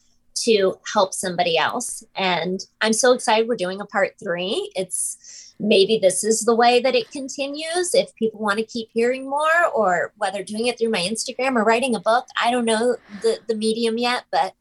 to 0.42 0.78
help 0.92 1.14
somebody 1.14 1.56
else. 1.56 2.04
And 2.14 2.60
I'm 2.80 2.92
so 2.92 3.12
excited 3.12 3.48
we're 3.48 3.56
doing 3.56 3.80
a 3.80 3.86
part 3.86 4.14
three. 4.22 4.70
It's 4.74 5.54
maybe 5.58 5.98
this 5.98 6.24
is 6.24 6.42
the 6.42 6.54
way 6.54 6.80
that 6.80 6.94
it 6.94 7.10
continues 7.10 7.94
if 7.94 8.14
people 8.14 8.40
want 8.40 8.58
to 8.58 8.64
keep 8.64 8.88
hearing 8.92 9.28
more, 9.28 9.66
or 9.74 10.12
whether 10.16 10.42
doing 10.42 10.66
it 10.66 10.78
through 10.78 10.90
my 10.90 11.00
Instagram 11.00 11.56
or 11.56 11.64
writing 11.64 11.94
a 11.94 12.00
book. 12.00 12.26
I 12.40 12.50
don't 12.50 12.64
know 12.64 12.96
the, 13.22 13.38
the 13.48 13.54
medium 13.54 13.98
yet, 13.98 14.24
but 14.30 14.54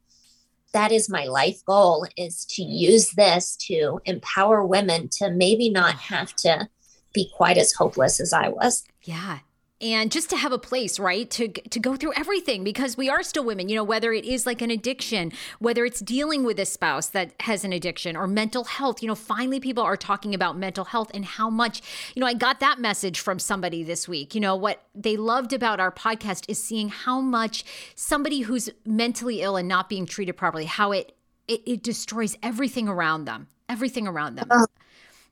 that 0.73 0.91
is 0.91 1.09
my 1.09 1.25
life 1.25 1.63
goal 1.65 2.07
is 2.17 2.45
to 2.45 2.63
use 2.63 3.11
this 3.11 3.55
to 3.67 3.99
empower 4.05 4.65
women 4.65 5.09
to 5.13 5.31
maybe 5.31 5.69
not 5.69 5.95
have 5.95 6.35
to 6.35 6.67
be 7.13 7.31
quite 7.35 7.57
as 7.57 7.73
hopeless 7.73 8.19
as 8.19 8.33
I 8.33 8.49
was. 8.49 8.83
Yeah 9.03 9.39
and 9.79 10.11
just 10.11 10.29
to 10.31 10.37
have 10.37 10.51
a 10.51 10.57
place 10.57 10.97
right 10.99 11.29
to 11.29 11.47
to 11.47 11.79
go 11.79 11.95
through 11.95 12.13
everything 12.15 12.63
because 12.63 12.97
we 12.97 13.09
are 13.09 13.21
still 13.21 13.43
women 13.43 13.69
you 13.69 13.75
know 13.75 13.83
whether 13.83 14.11
it 14.11 14.25
is 14.25 14.45
like 14.45 14.61
an 14.61 14.71
addiction 14.71 15.31
whether 15.59 15.85
it's 15.85 15.99
dealing 15.99 16.43
with 16.43 16.59
a 16.59 16.65
spouse 16.65 17.07
that 17.07 17.31
has 17.41 17.63
an 17.63 17.71
addiction 17.71 18.15
or 18.15 18.27
mental 18.27 18.63
health 18.63 19.01
you 19.01 19.07
know 19.07 19.15
finally 19.15 19.59
people 19.59 19.83
are 19.83 19.97
talking 19.97 20.33
about 20.33 20.57
mental 20.57 20.85
health 20.85 21.11
and 21.13 21.25
how 21.25 21.49
much 21.49 21.81
you 22.15 22.19
know 22.19 22.27
I 22.27 22.33
got 22.33 22.59
that 22.59 22.79
message 22.79 23.19
from 23.19 23.39
somebody 23.39 23.83
this 23.83 24.07
week. 24.07 24.33
You 24.33 24.41
know 24.41 24.55
what 24.55 24.83
they 24.95 25.17
loved 25.17 25.53
about 25.53 25.79
our 25.79 25.91
podcast 25.91 26.45
is 26.49 26.61
seeing 26.61 26.89
how 26.89 27.21
much 27.21 27.63
somebody 27.95 28.41
who's 28.41 28.69
mentally 28.85 29.41
ill 29.41 29.57
and 29.57 29.67
not 29.67 29.89
being 29.89 30.05
treated 30.05 30.37
properly 30.37 30.65
how 30.65 30.91
it 30.91 31.13
it, 31.47 31.61
it 31.65 31.83
destroys 31.83 32.35
everything 32.41 32.87
around 32.87 33.25
them 33.25 33.47
everything 33.69 34.07
around 34.07 34.35
them. 34.35 34.47
Uh-huh 34.49 34.65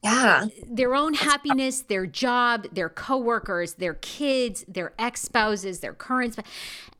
yeah. 0.05 0.45
Their 0.69 0.95
own 0.95 1.13
happiness 1.13 1.81
their 1.81 2.05
job 2.05 2.67
their 2.71 2.89
coworkers 2.89 3.75
their 3.75 3.95
kids 3.95 4.63
their 4.67 4.93
ex-spouses 4.99 5.79
their 5.79 5.93
current 5.93 6.37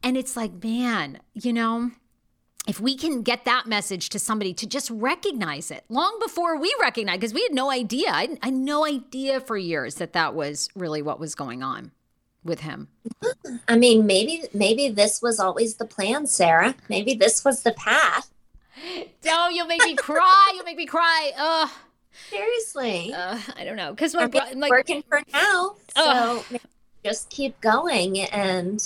and 0.03 0.17
it's 0.17 0.35
like 0.35 0.63
man 0.63 1.19
you 1.33 1.53
know 1.53 1.91
if 2.67 2.79
we 2.79 2.95
can 2.95 3.21
get 3.21 3.45
that 3.45 3.67
message 3.67 4.09
to 4.09 4.19
somebody 4.19 4.53
to 4.53 4.67
just 4.67 4.89
recognize 4.89 5.69
it 5.71 5.83
long 5.89 6.17
before 6.19 6.59
we 6.59 6.73
recognize 6.81 7.17
because 7.17 7.33
we 7.33 7.43
had 7.43 7.53
no 7.53 7.69
idea. 7.69 8.09
I, 8.09 8.37
I 8.41 8.47
had 8.47 8.53
no 8.53 8.85
idea 8.85 9.39
for 9.39 9.57
years 9.57 9.95
that 9.95 10.13
that 10.13 10.33
was 10.33 10.69
really 10.75 11.01
what 11.01 11.19
was 11.19 11.35
going 11.35 11.61
on 11.61 11.91
with 12.43 12.61
him. 12.61 12.87
I 13.67 13.77
mean 13.77 14.05
maybe 14.05 14.43
maybe 14.53 14.89
this 14.89 15.21
was 15.21 15.39
always 15.39 15.75
the 15.75 15.85
plan 15.85 16.27
sarah. 16.27 16.75
Maybe 16.89 17.13
this 17.13 17.45
was 17.45 17.63
the 17.63 17.71
path. 17.73 18.31
Don't 19.21 19.55
you'll 19.55 19.67
make 19.67 19.83
me 19.83 19.95
cry. 19.95 20.51
You'll 20.55 20.65
make 20.65 20.77
me 20.77 20.85
cry. 20.85 21.31
Ugh. 21.37 21.69
Seriously. 22.29 23.13
Uh, 23.13 23.39
I 23.55 23.63
don't 23.63 23.75
know 23.75 23.91
because 23.91 24.13
my 24.13 24.27
bro- 24.27 24.41
like 24.55 24.71
working 24.71 25.03
for 25.07 25.21
now, 25.33 25.75
so 25.95 26.43
just 27.03 27.29
keep 27.29 27.59
going. 27.61 28.19
And 28.21 28.81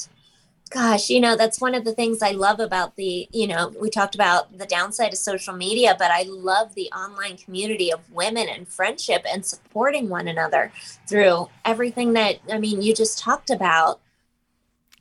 gosh, 0.70 1.10
you 1.10 1.20
know 1.20 1.36
that's 1.36 1.62
one 1.62 1.76
of 1.76 1.86
the 1.86 1.94
things 1.94 2.22
I 2.22 2.32
love 2.32 2.60
about 2.60 2.96
the. 2.96 3.28
You 3.32 3.48
know, 3.48 3.74
we 3.80 3.90
talked 3.90 4.16
about 4.16 4.58
the 4.58 4.66
downside 4.66 5.14
of 5.14 5.20
social 5.20 5.56
media, 5.56 5.96
but 5.98 6.12
I 6.12 6.24
love 6.24 6.76
the 6.76 6.92
online 6.92 7.38
community 7.38 7.92
of 7.92 8.12
women 8.12 8.48
and 8.50 8.68
friendship 8.68 9.26
and 9.32 9.46
supporting 9.46 10.10
one 10.10 10.28
another 10.28 10.72
through 11.08 11.50
everything 11.66 12.14
that 12.14 12.40
I 12.52 12.58
mean 12.58 12.82
you 12.82 12.94
just 12.94 13.20
talked 13.20 13.50
about. 13.50 14.00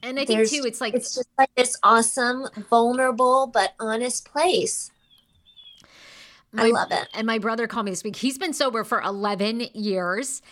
And 0.01 0.19
I 0.21 0.25
think 0.25 0.39
There's, 0.39 0.51
too, 0.53 0.63
it's 0.65 0.81
like 0.81 0.95
it's 0.95 1.15
just 1.15 1.29
like 1.37 1.53
this 1.57 1.77
awesome, 1.83 2.47
vulnerable 2.71 3.49
but 3.49 3.75
honest 3.81 4.31
place 4.31 4.93
my, 6.53 6.67
I 6.67 6.71
love 6.71 6.93
it. 6.93 7.09
And 7.15 7.27
my 7.27 7.39
brother 7.39 7.67
called 7.67 7.87
me 7.87 7.93
this 7.93 8.05
week. 8.05 8.17
He's 8.17 8.39
been 8.39 8.53
sober 8.53 8.85
for 8.85 9.01
11 9.03 9.69
years. 9.75 10.43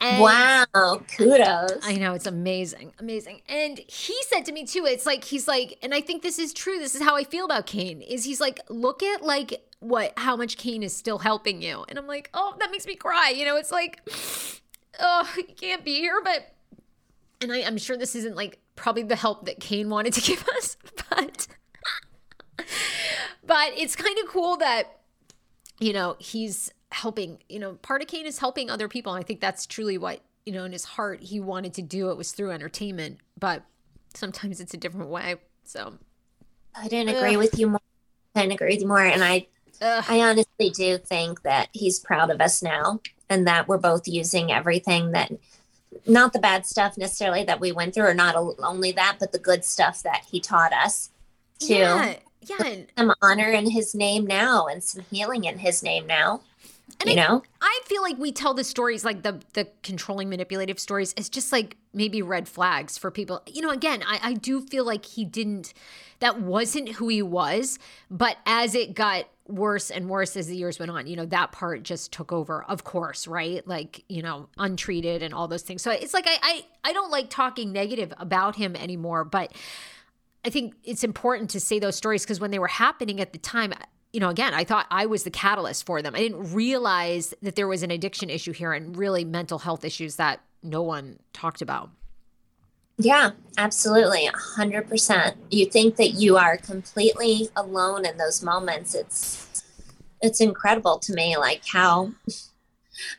And 0.00 0.22
wow, 0.22 1.00
kudos. 1.16 1.78
I 1.82 1.96
know 1.96 2.12
it's 2.12 2.26
amazing, 2.26 2.92
amazing. 2.98 3.40
And 3.48 3.78
he 3.78 4.14
said 4.24 4.44
to 4.44 4.52
me 4.52 4.66
too, 4.66 4.84
it's 4.84 5.06
like 5.06 5.24
he's 5.24 5.48
like, 5.48 5.78
and 5.82 5.94
I 5.94 6.02
think 6.02 6.22
this 6.22 6.38
is 6.38 6.52
true. 6.52 6.78
This 6.78 6.94
is 6.94 7.00
how 7.00 7.16
I 7.16 7.24
feel 7.24 7.46
about 7.46 7.64
Kane. 7.64 8.02
Is 8.02 8.24
he's 8.24 8.40
like, 8.40 8.60
look 8.68 9.02
at 9.02 9.22
like 9.22 9.62
what 9.80 10.12
how 10.18 10.36
much 10.36 10.58
Kane 10.58 10.82
is 10.82 10.94
still 10.94 11.18
helping 11.18 11.62
you. 11.62 11.86
And 11.88 11.98
I'm 11.98 12.06
like, 12.06 12.28
oh, 12.34 12.54
that 12.58 12.70
makes 12.70 12.86
me 12.86 12.94
cry. 12.94 13.32
You 13.34 13.46
know, 13.46 13.56
it's 13.56 13.72
like, 13.72 14.06
oh, 15.00 15.32
you 15.36 15.44
can't 15.44 15.82
be 15.82 15.96
here, 15.96 16.20
but 16.22 16.52
and 17.40 17.50
I, 17.50 17.62
I'm 17.62 17.78
sure 17.78 17.96
this 17.96 18.14
isn't 18.14 18.36
like 18.36 18.58
probably 18.74 19.02
the 19.02 19.16
help 19.16 19.46
that 19.46 19.60
Kane 19.60 19.88
wanted 19.88 20.12
to 20.14 20.20
give 20.30 20.46
us, 20.56 20.76
but 21.08 21.46
but 23.46 23.72
it's 23.78 23.96
kind 23.96 24.18
of 24.18 24.28
cool 24.28 24.58
that 24.58 25.00
you 25.78 25.92
know, 25.92 26.16
he's 26.18 26.70
helping, 26.92 27.38
you 27.48 27.58
know, 27.58 27.74
part 27.74 28.02
of 28.02 28.08
Kane 28.08 28.26
is 28.26 28.38
helping 28.38 28.70
other 28.70 28.88
people. 28.88 29.12
And 29.12 29.22
I 29.22 29.26
think 29.26 29.40
that's 29.40 29.66
truly 29.66 29.98
what, 29.98 30.20
you 30.44 30.52
know, 30.52 30.64
in 30.64 30.72
his 30.72 30.84
heart, 30.84 31.20
he 31.20 31.40
wanted 31.40 31.74
to 31.74 31.82
do 31.82 32.10
it 32.10 32.16
was 32.16 32.32
through 32.32 32.52
entertainment, 32.52 33.18
but 33.38 33.62
sometimes 34.14 34.60
it's 34.60 34.74
a 34.74 34.76
different 34.76 35.10
way. 35.10 35.36
So 35.64 35.94
I 36.74 36.88
didn't 36.88 37.14
agree 37.16 37.34
Ugh. 37.34 37.38
with 37.38 37.58
you 37.58 37.68
more. 37.68 37.80
I 38.34 38.42
didn't 38.42 38.54
agree 38.54 38.74
with 38.74 38.82
you 38.82 38.88
more. 38.88 39.00
And 39.00 39.24
I, 39.24 39.46
Ugh. 39.82 40.04
I 40.08 40.20
honestly 40.20 40.70
do 40.70 40.98
think 40.98 41.42
that 41.42 41.68
he's 41.72 41.98
proud 41.98 42.30
of 42.30 42.40
us 42.40 42.62
now 42.62 43.00
and 43.28 43.46
that 43.46 43.66
we're 43.66 43.78
both 43.78 44.06
using 44.06 44.52
everything 44.52 45.12
that, 45.12 45.32
not 46.06 46.32
the 46.32 46.38
bad 46.38 46.66
stuff 46.66 46.96
necessarily 46.96 47.44
that 47.44 47.58
we 47.58 47.72
went 47.72 47.94
through, 47.94 48.06
or 48.06 48.14
not 48.14 48.36
only 48.62 48.92
that, 48.92 49.16
but 49.18 49.32
the 49.32 49.38
good 49.38 49.64
stuff 49.64 50.02
that 50.02 50.24
he 50.30 50.40
taught 50.40 50.72
us 50.72 51.10
to 51.60 51.74
yeah 51.74 52.16
yeah 52.46 52.76
some 52.96 53.12
honor 53.22 53.50
in 53.50 53.70
his 53.70 53.94
name 53.94 54.26
now 54.26 54.66
and 54.66 54.82
some 54.82 55.04
healing 55.10 55.44
in 55.44 55.58
his 55.58 55.82
name 55.82 56.06
now 56.06 56.40
and 57.00 57.10
you 57.10 57.20
I, 57.20 57.26
know? 57.26 57.42
I 57.60 57.80
feel 57.84 58.00
like 58.00 58.16
we 58.16 58.32
tell 58.32 58.54
the 58.54 58.64
stories 58.64 59.04
like 59.04 59.22
the 59.22 59.40
the 59.52 59.68
controlling 59.82 60.28
manipulative 60.28 60.78
stories 60.78 61.12
it's 61.16 61.28
just 61.28 61.52
like 61.52 61.76
maybe 61.92 62.22
red 62.22 62.48
flags 62.48 62.96
for 62.96 63.10
people. 63.10 63.42
You 63.46 63.62
know 63.62 63.70
again 63.70 64.02
i 64.06 64.18
i 64.22 64.32
do 64.34 64.60
feel 64.60 64.84
like 64.84 65.04
he 65.04 65.24
didn't 65.24 65.74
that 66.20 66.40
wasn't 66.40 66.90
who 66.90 67.08
he 67.08 67.22
was 67.22 67.78
but 68.10 68.36
as 68.46 68.74
it 68.74 68.94
got 68.94 69.26
worse 69.46 69.90
and 69.90 70.08
worse 70.08 70.36
as 70.36 70.48
the 70.48 70.56
years 70.56 70.78
went 70.78 70.90
on 70.90 71.06
you 71.06 71.16
know 71.16 71.26
that 71.26 71.52
part 71.52 71.82
just 71.82 72.12
took 72.12 72.32
over 72.32 72.64
of 72.64 72.84
course 72.84 73.26
right? 73.26 73.66
Like 73.66 74.04
you 74.08 74.22
know 74.22 74.48
untreated 74.56 75.22
and 75.22 75.34
all 75.34 75.48
those 75.48 75.62
things. 75.62 75.82
So 75.82 75.90
it's 75.90 76.14
like 76.14 76.26
i 76.26 76.38
i, 76.42 76.64
I 76.84 76.92
don't 76.92 77.10
like 77.10 77.30
talking 77.30 77.72
negative 77.72 78.12
about 78.18 78.56
him 78.56 78.76
anymore 78.76 79.24
but 79.24 79.52
I 80.46 80.48
think 80.48 80.74
it's 80.84 81.02
important 81.02 81.50
to 81.50 81.60
say 81.60 81.80
those 81.80 81.96
stories 81.96 82.22
because 82.22 82.38
when 82.38 82.52
they 82.52 82.60
were 82.60 82.68
happening 82.68 83.20
at 83.20 83.32
the 83.32 83.38
time, 83.38 83.74
you 84.12 84.20
know, 84.20 84.28
again, 84.28 84.54
I 84.54 84.62
thought 84.62 84.86
I 84.92 85.06
was 85.06 85.24
the 85.24 85.30
catalyst 85.30 85.84
for 85.84 86.02
them. 86.02 86.14
I 86.14 86.18
didn't 86.18 86.54
realize 86.54 87.34
that 87.42 87.56
there 87.56 87.66
was 87.66 87.82
an 87.82 87.90
addiction 87.90 88.30
issue 88.30 88.52
here 88.52 88.72
and 88.72 88.96
really 88.96 89.24
mental 89.24 89.58
health 89.58 89.84
issues 89.84 90.14
that 90.16 90.40
no 90.62 90.82
one 90.82 91.18
talked 91.32 91.62
about. 91.62 91.90
Yeah, 92.96 93.30
absolutely. 93.58 94.30
100%. 94.56 95.34
You 95.50 95.66
think 95.66 95.96
that 95.96 96.10
you 96.10 96.36
are 96.36 96.56
completely 96.58 97.48
alone 97.56 98.06
in 98.06 98.16
those 98.16 98.40
moments. 98.40 98.94
It's 98.94 99.64
it's 100.22 100.40
incredible 100.40 100.98
to 101.00 101.12
me 101.12 101.36
like 101.36 101.62
how 101.66 102.12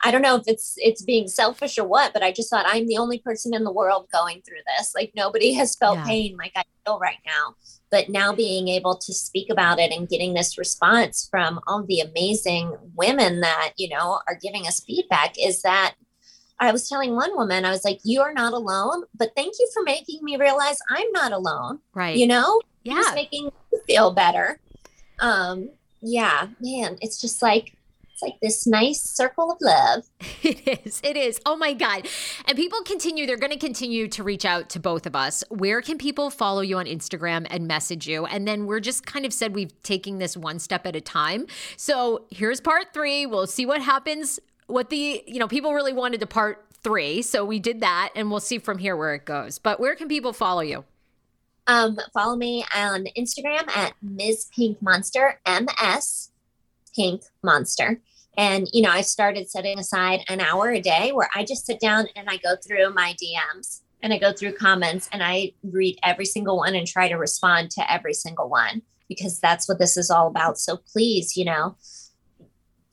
I 0.04 0.12
don't 0.12 0.22
know 0.22 0.36
if 0.36 0.44
it's 0.48 0.76
it's 0.78 1.02
being 1.02 1.28
selfish 1.28 1.78
or 1.78 1.86
what, 1.86 2.14
but 2.14 2.24
I 2.24 2.32
just 2.32 2.50
thought 2.50 2.66
I'm 2.68 2.88
the 2.88 2.98
only 2.98 3.20
person 3.20 3.54
in 3.54 3.64
the 3.64 3.72
world 3.72 4.08
going 4.12 4.42
through 4.42 4.62
this. 4.78 4.94
Like 4.96 5.12
nobody 5.16 5.54
has 5.54 5.76
felt 5.76 5.98
yeah. 6.00 6.06
pain 6.06 6.38
like 6.38 6.54
I 6.56 6.64
feel 6.86 7.00
right 7.00 7.20
now. 7.26 7.56
But 7.90 8.10
now 8.10 8.34
being 8.34 8.68
able 8.68 8.98
to 8.98 9.14
speak 9.14 9.50
about 9.50 9.80
it 9.80 9.92
and 9.92 10.10
getting 10.10 10.34
this 10.34 10.58
response 10.58 11.28
from 11.32 11.60
all 11.68 11.84
the 11.84 12.02
amazing 12.02 12.76
women 12.96 13.40
that, 13.42 13.74
you 13.78 13.88
know, 13.90 14.20
are 14.28 14.38
giving 14.42 14.68
us 14.68 14.82
feedback 14.82 15.36
is 15.42 15.62
that 15.62 15.96
I 16.60 16.72
was 16.72 16.90
telling 16.90 17.16
one 17.16 17.36
woman, 17.36 17.66
I 17.66 17.70
was 17.70 17.86
like, 17.86 18.00
You 18.04 18.22
are 18.22 18.34
not 18.34 18.54
alone, 18.54 19.04
but 19.16 19.32
thank 19.36 19.54
you 19.60 19.70
for 19.74 19.84
making 19.84 20.20
me 20.24 20.38
realize 20.38 20.80
I'm 20.90 21.12
not 21.12 21.32
alone. 21.32 21.80
Right. 21.94 22.18
You 22.18 22.28
know? 22.28 22.62
Yeah. 22.84 22.96
Just 22.96 23.16
making 23.16 23.46
me 23.46 23.80
feel 23.88 24.12
better. 24.12 24.60
Um, 25.20 25.70
yeah, 26.02 26.48
man, 26.60 26.98
it's 27.02 27.20
just 27.20 27.42
like 27.42 27.77
it's 28.18 28.24
like 28.24 28.40
this 28.42 28.66
nice 28.66 29.02
circle 29.02 29.52
of 29.52 29.58
love. 29.62 30.04
It 30.44 30.86
is. 30.86 31.02
It 31.04 31.18
is. 31.18 31.42
Oh 31.46 31.58
my 31.58 31.74
God. 31.74 32.08
And 32.46 32.56
people 32.56 32.82
continue, 32.82 33.26
they're 33.26 33.38
going 33.38 33.52
to 33.52 33.58
continue 33.58 34.08
to 34.08 34.24
reach 34.24 34.46
out 34.46 34.70
to 34.70 34.80
both 34.80 35.06
of 35.06 35.16
us. 35.16 35.44
Where 35.50 35.82
can 35.82 35.98
people 35.98 36.30
follow 36.30 36.62
you 36.62 36.78
on 36.78 36.86
Instagram 36.86 37.46
and 37.50 37.68
message 37.68 38.08
you? 38.08 38.26
And 38.26 38.48
then 38.48 38.66
we're 38.66 38.80
just 38.80 39.06
kind 39.06 39.26
of 39.26 39.34
said 39.34 39.54
we've 39.54 39.82
taken 39.84 40.20
this 40.20 40.38
one 40.38 40.60
step 40.60 40.88
at 40.88 40.96
a 40.96 41.02
time. 41.02 41.48
So 41.76 42.26
here's 42.32 42.62
part 42.62 42.94
three. 42.94 43.26
We'll 43.26 43.48
see 43.48 43.66
what 43.66 43.82
happens. 43.82 44.40
What 44.68 44.90
the, 44.90 45.24
you 45.28 45.40
know, 45.40 45.48
people 45.48 45.74
really 45.74 45.94
wanted 45.94 46.20
to 46.22 46.28
part 46.28 46.66
three. 46.82 47.22
So 47.22 47.44
we 47.44 47.60
did 47.60 47.82
that 47.82 48.12
and 48.16 48.32
we'll 48.32 48.40
see 48.40 48.58
from 48.58 48.78
here 48.78 48.96
where 48.96 49.16
it 49.16 49.26
goes. 49.26 49.60
But 49.60 49.80
where 49.80 49.96
can 49.96 50.08
people 50.08 50.34
follow 50.34 50.62
you? 50.62 50.86
Um, 51.68 51.98
follow 52.14 52.38
me 52.38 52.66
on 52.74 53.08
Instagram 53.18 53.68
at 53.76 53.94
Ms. 54.02 54.48
Pink 54.56 54.82
Monster, 54.82 55.40
MS 55.46 56.32
Pink 56.98 57.22
Monster. 57.44 58.02
And, 58.38 58.68
you 58.74 58.82
know, 58.82 58.90
I 58.90 59.02
started 59.02 59.50
setting 59.50 59.80
aside 59.80 60.24
an 60.28 60.42
hour 60.42 60.70
a 60.70 60.82
day 60.82 61.12
where 61.12 61.30
I 61.34 61.44
just 61.44 61.66
sit 61.66 61.80
down 61.80 62.08
and 62.16 62.30
I 62.30 62.38
go 62.38 62.56
through 62.56 62.94
my 62.94 63.16
DMs 63.22 63.82
and 64.04 64.14
I 64.14 64.20
go 64.20 64.32
through 64.32 64.54
comments 64.54 65.10
and 65.12 65.24
I 65.24 65.54
read 65.64 65.98
every 66.04 66.26
single 66.26 66.58
one 66.58 66.76
and 66.76 66.86
try 66.86 67.08
to 67.08 67.16
respond 67.16 67.72
to 67.72 67.92
every 67.92 68.14
single 68.14 68.50
one 68.50 68.82
because 69.10 69.40
that's 69.40 69.68
what 69.68 69.80
this 69.80 69.98
is 69.98 70.12
all 70.12 70.28
about. 70.28 70.60
So 70.60 70.78
please, 70.78 71.36
you 71.36 71.46
know, 71.46 71.78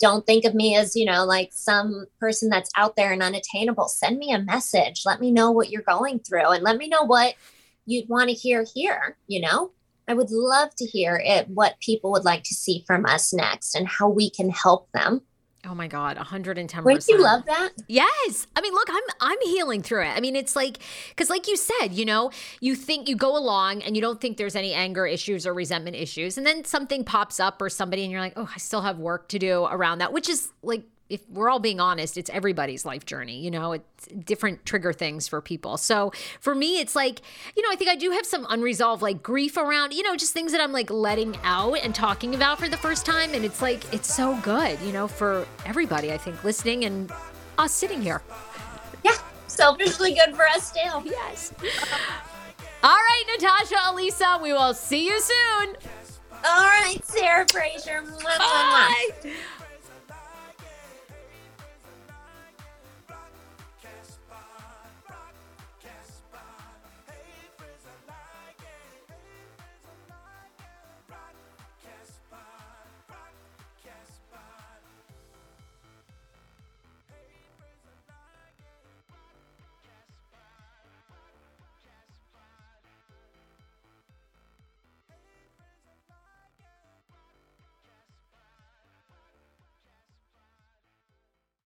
don't 0.00 0.26
think 0.26 0.44
of 0.44 0.54
me 0.54 0.76
as, 0.76 0.96
you 0.96 1.04
know, 1.04 1.24
like 1.24 1.50
some 1.52 2.06
person 2.18 2.48
that's 2.48 2.70
out 2.76 2.96
there 2.96 3.12
and 3.12 3.22
unattainable. 3.22 3.88
Send 3.88 4.18
me 4.18 4.32
a 4.32 4.42
message. 4.42 5.02
Let 5.04 5.20
me 5.20 5.30
know 5.30 5.50
what 5.50 5.70
you're 5.70 5.82
going 5.82 6.20
through 6.20 6.50
and 6.50 6.62
let 6.62 6.78
me 6.78 6.88
know 6.88 7.02
what 7.02 7.34
you'd 7.86 8.08
want 8.08 8.28
to 8.28 8.34
hear 8.34 8.64
here, 8.74 9.16
you 9.26 9.40
know? 9.40 9.72
I 10.06 10.14
would 10.14 10.30
love 10.30 10.74
to 10.76 10.84
hear 10.84 11.20
it, 11.24 11.48
what 11.48 11.78
people 11.80 12.12
would 12.12 12.24
like 12.24 12.42
to 12.44 12.54
see 12.54 12.84
from 12.86 13.06
us 13.06 13.32
next 13.32 13.74
and 13.74 13.88
how 13.88 14.08
we 14.08 14.30
can 14.30 14.50
help 14.50 14.90
them. 14.92 15.22
Oh 15.66 15.74
my 15.74 15.88
God, 15.88 16.18
110%. 16.18 16.84
Wouldn't 16.84 17.08
you 17.08 17.22
love 17.22 17.46
that? 17.46 17.70
Yes. 17.88 18.46
I 18.54 18.60
mean, 18.60 18.74
look, 18.74 18.88
I'm 18.90 19.02
I'm 19.20 19.38
healing 19.44 19.82
through 19.82 20.02
it. 20.02 20.10
I 20.10 20.20
mean, 20.20 20.36
it's 20.36 20.54
like 20.54 20.80
because 21.08 21.30
like 21.30 21.48
you 21.48 21.56
said, 21.56 21.88
you 21.92 22.04
know, 22.04 22.30
you 22.60 22.74
think 22.74 23.08
you 23.08 23.16
go 23.16 23.34
along 23.36 23.82
and 23.82 23.96
you 23.96 24.02
don't 24.02 24.20
think 24.20 24.36
there's 24.36 24.56
any 24.56 24.74
anger 24.74 25.06
issues 25.06 25.46
or 25.46 25.54
resentment 25.54 25.96
issues. 25.96 26.36
And 26.36 26.46
then 26.46 26.64
something 26.64 27.02
pops 27.02 27.40
up 27.40 27.62
or 27.62 27.70
somebody 27.70 28.02
and 28.02 28.12
you're 28.12 28.20
like, 28.20 28.34
oh, 28.36 28.50
I 28.54 28.58
still 28.58 28.82
have 28.82 28.98
work 28.98 29.28
to 29.28 29.38
do 29.38 29.64
around 29.64 29.98
that, 29.98 30.12
which 30.12 30.28
is 30.28 30.50
like 30.62 30.82
if 31.10 31.20
we're 31.28 31.50
all 31.50 31.58
being 31.58 31.80
honest, 31.80 32.16
it's 32.16 32.30
everybody's 32.30 32.84
life 32.84 33.04
journey. 33.04 33.38
You 33.38 33.50
know, 33.50 33.72
it's 33.72 34.06
different 34.06 34.64
trigger 34.64 34.92
things 34.92 35.28
for 35.28 35.40
people. 35.40 35.76
So 35.76 36.12
for 36.40 36.54
me, 36.54 36.80
it's 36.80 36.96
like, 36.96 37.20
you 37.56 37.62
know, 37.62 37.68
I 37.70 37.76
think 37.76 37.90
I 37.90 37.96
do 37.96 38.10
have 38.10 38.24
some 38.24 38.46
unresolved 38.48 39.02
like 39.02 39.22
grief 39.22 39.56
around, 39.56 39.92
you 39.92 40.02
know, 40.02 40.16
just 40.16 40.32
things 40.32 40.52
that 40.52 40.60
I'm 40.60 40.72
like 40.72 40.90
letting 40.90 41.36
out 41.42 41.74
and 41.74 41.94
talking 41.94 42.34
about 42.34 42.58
for 42.58 42.68
the 42.68 42.76
first 42.76 43.04
time. 43.04 43.34
And 43.34 43.44
it's 43.44 43.60
like, 43.60 43.92
it's 43.92 44.12
so 44.12 44.38
good, 44.42 44.80
you 44.80 44.92
know, 44.92 45.06
for 45.06 45.46
everybody, 45.66 46.12
I 46.12 46.16
think, 46.16 46.42
listening 46.42 46.84
and 46.84 47.12
us 47.58 47.72
sitting 47.72 48.00
here. 48.00 48.22
Yeah, 49.04 49.16
selfishly 49.46 50.14
good 50.14 50.34
for 50.34 50.46
us 50.48 50.72
too. 50.72 51.02
Yes. 51.04 51.52
All 52.82 52.96
right, 52.96 53.24
Natasha, 53.32 53.76
Elisa, 53.88 54.38
we 54.42 54.52
will 54.52 54.74
see 54.74 55.06
you 55.06 55.20
soon. 55.20 55.76
All 56.46 56.66
right, 56.66 56.98
Sarah 57.04 57.46
Fraser. 57.50 58.02
Bye. 58.38 59.08